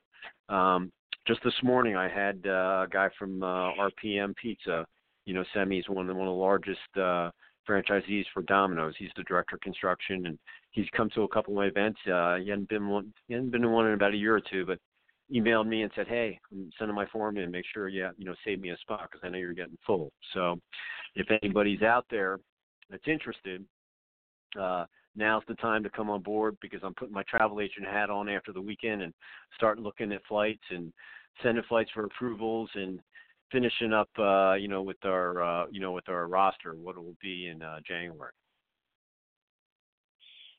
[0.49, 0.93] um,
[1.27, 4.87] just this morning I had uh, a guy from uh, RPM Pizza.
[5.25, 7.31] You know, Semi's one of one of the largest uh,
[7.69, 8.95] franchisees for Domino's.
[8.99, 10.39] He's the director of construction, and
[10.73, 12.01] he's come to a couple of my events.
[12.13, 14.41] Uh, he hadn't been one, he hadn't been to one in about a year or
[14.41, 14.79] two, but
[15.33, 16.39] emailed me and said, "Hey,
[16.79, 17.51] sending my form in.
[17.51, 20.13] Make sure you you know save me a spot because I know you're getting full."
[20.35, 20.61] So,
[21.15, 22.39] if anybody's out there
[22.91, 23.65] that's interested,
[24.59, 28.11] uh, now's the time to come on board because I'm putting my travel agent hat
[28.11, 29.13] on after the weekend and
[29.55, 30.93] start looking at flights and
[31.43, 33.01] sending flights for approvals and
[33.51, 37.05] finishing up, uh, you know, with our uh, you know with our roster, what it
[37.05, 38.33] will be in uh, January.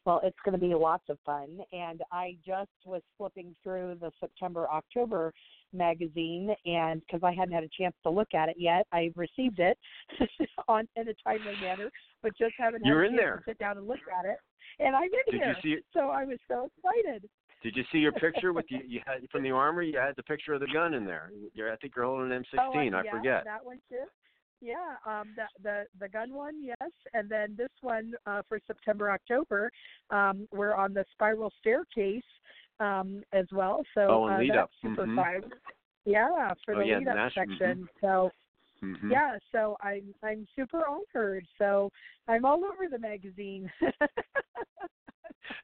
[0.06, 1.60] Well, it's going to be lots of fun.
[1.72, 5.34] And I just was flipping through the September October
[5.74, 9.60] magazine, and because I hadn't had a chance to look at it yet, I received
[9.60, 9.78] it
[10.68, 11.90] on in a timely manner,
[12.22, 13.38] but just haven't had You're a in chance there.
[13.38, 14.38] to sit down and look at it.
[14.80, 15.82] And I'm in Did here, you see?
[15.94, 17.30] so I was so excited.
[17.62, 18.80] Did you see your picture with you?
[18.86, 19.82] You had from the armor.
[19.82, 21.32] You had the picture of the gun in there.
[21.54, 22.60] You're, I think you're holding an M16.
[22.60, 23.44] Oh, uh, I yeah, forget.
[23.46, 24.04] that one too.
[24.64, 29.12] Yeah, um, the the the gun one, yes, and then this one uh, for September
[29.12, 29.70] October,
[30.10, 32.24] um, we're on the spiral staircase
[32.80, 33.84] um, as well.
[33.94, 34.70] So Oh, and uh, lead that's up.
[34.82, 35.16] super Mhm.
[35.18, 35.52] fun.
[36.06, 37.58] Yeah, for Oh, the yeah, lead up national- mhm.
[37.58, 37.90] section.
[38.00, 38.32] So
[38.82, 39.12] Mhm.
[39.12, 41.46] yeah, so I'm I'm super honored.
[41.58, 41.92] So
[42.30, 43.70] I'm all over the magazine.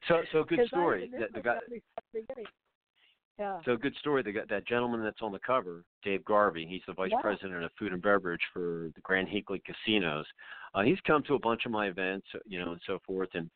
[0.08, 1.08] So so good story.
[1.18, 1.54] That the guy.
[1.54, 2.46] definitely from the beginning.
[3.40, 3.58] Yeah.
[3.64, 4.22] So good story.
[4.22, 6.66] The, guy- that gentleman that's on the cover, Dave Garvey.
[6.68, 7.22] He's the vice Yeah.
[7.22, 10.26] president of food and beverage for the Grand Hinckley Casinos.
[10.74, 13.30] Uh, he's come to a bunch of my events, you know, and so forth.
[13.32, 13.48] And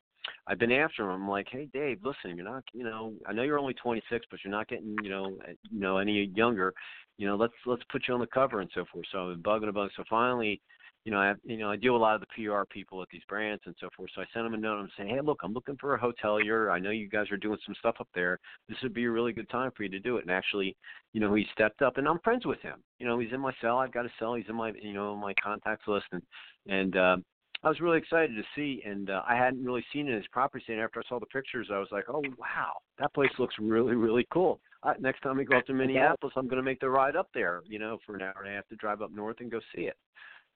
[0.46, 1.10] I've been after him.
[1.10, 4.40] I'm like, hey, Dave, listen, you're not, you know, I know you're only 26, but
[4.42, 6.72] you're not getting, you know, uh, you know, any younger.
[7.18, 9.04] You know, let's let's put you on the cover and so forth.
[9.12, 9.90] So I've been bugging a bug.
[9.96, 10.62] So finally,
[11.04, 13.02] you know, I have, you know, I deal with a lot of the PR people
[13.02, 14.10] at these brands and so forth.
[14.14, 14.78] So I sent him a note.
[14.78, 16.72] I'm saying, hey, look, I'm looking for a hotelier.
[16.72, 18.38] I know you guys are doing some stuff up there.
[18.70, 20.22] This would be a really good time for you to do it.
[20.22, 20.74] And actually,
[21.12, 22.82] you know, he stepped up, and I'm friends with him.
[22.98, 23.78] You know, he's in my cell.
[23.78, 24.34] I've got a cell.
[24.34, 26.22] He's in my, you know, my contacts list, and
[26.66, 27.24] and um,
[27.62, 28.82] I was really excited to see.
[28.86, 30.80] And uh, I hadn't really seen it his property stand.
[30.80, 34.26] After I saw the pictures, I was like, oh wow, that place looks really, really
[34.32, 34.58] cool.
[34.82, 37.28] Uh, next time we go up to Minneapolis, I'm going to make the ride up
[37.34, 37.60] there.
[37.66, 39.82] You know, for an hour and a half to drive up north and go see
[39.82, 39.96] it.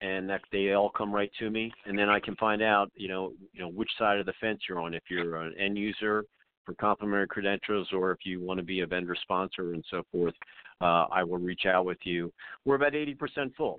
[0.00, 3.08] and that they all come right to me and then I can find out, you
[3.08, 6.24] know, you know which side of the fence you're on if you're an end user
[6.64, 10.34] for complimentary credentials or if you want to be a vendor sponsor and so forth.
[10.80, 12.32] Uh, I will reach out with you.
[12.64, 13.78] We're about 80% full.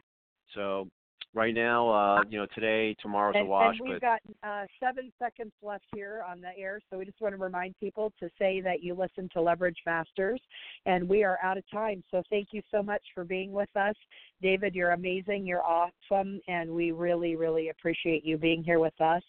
[0.54, 0.88] So
[1.34, 3.76] right now, uh, you know, today, tomorrow's and, a wash.
[3.80, 7.22] and we've but got uh, seven seconds left here on the air, so we just
[7.22, 10.42] want to remind people to say that you listen to Leverage Masters,
[10.86, 12.04] and we are out of time.
[12.12, 13.96] So thank you so much for being with us,
[14.42, 14.76] David.
[14.76, 15.46] You're amazing.
[15.46, 19.24] You're awesome, and we really, really appreciate you being here with us.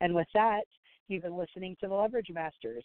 [0.00, 0.64] And with that,
[1.08, 2.84] you've been listening to the Leverage Masters.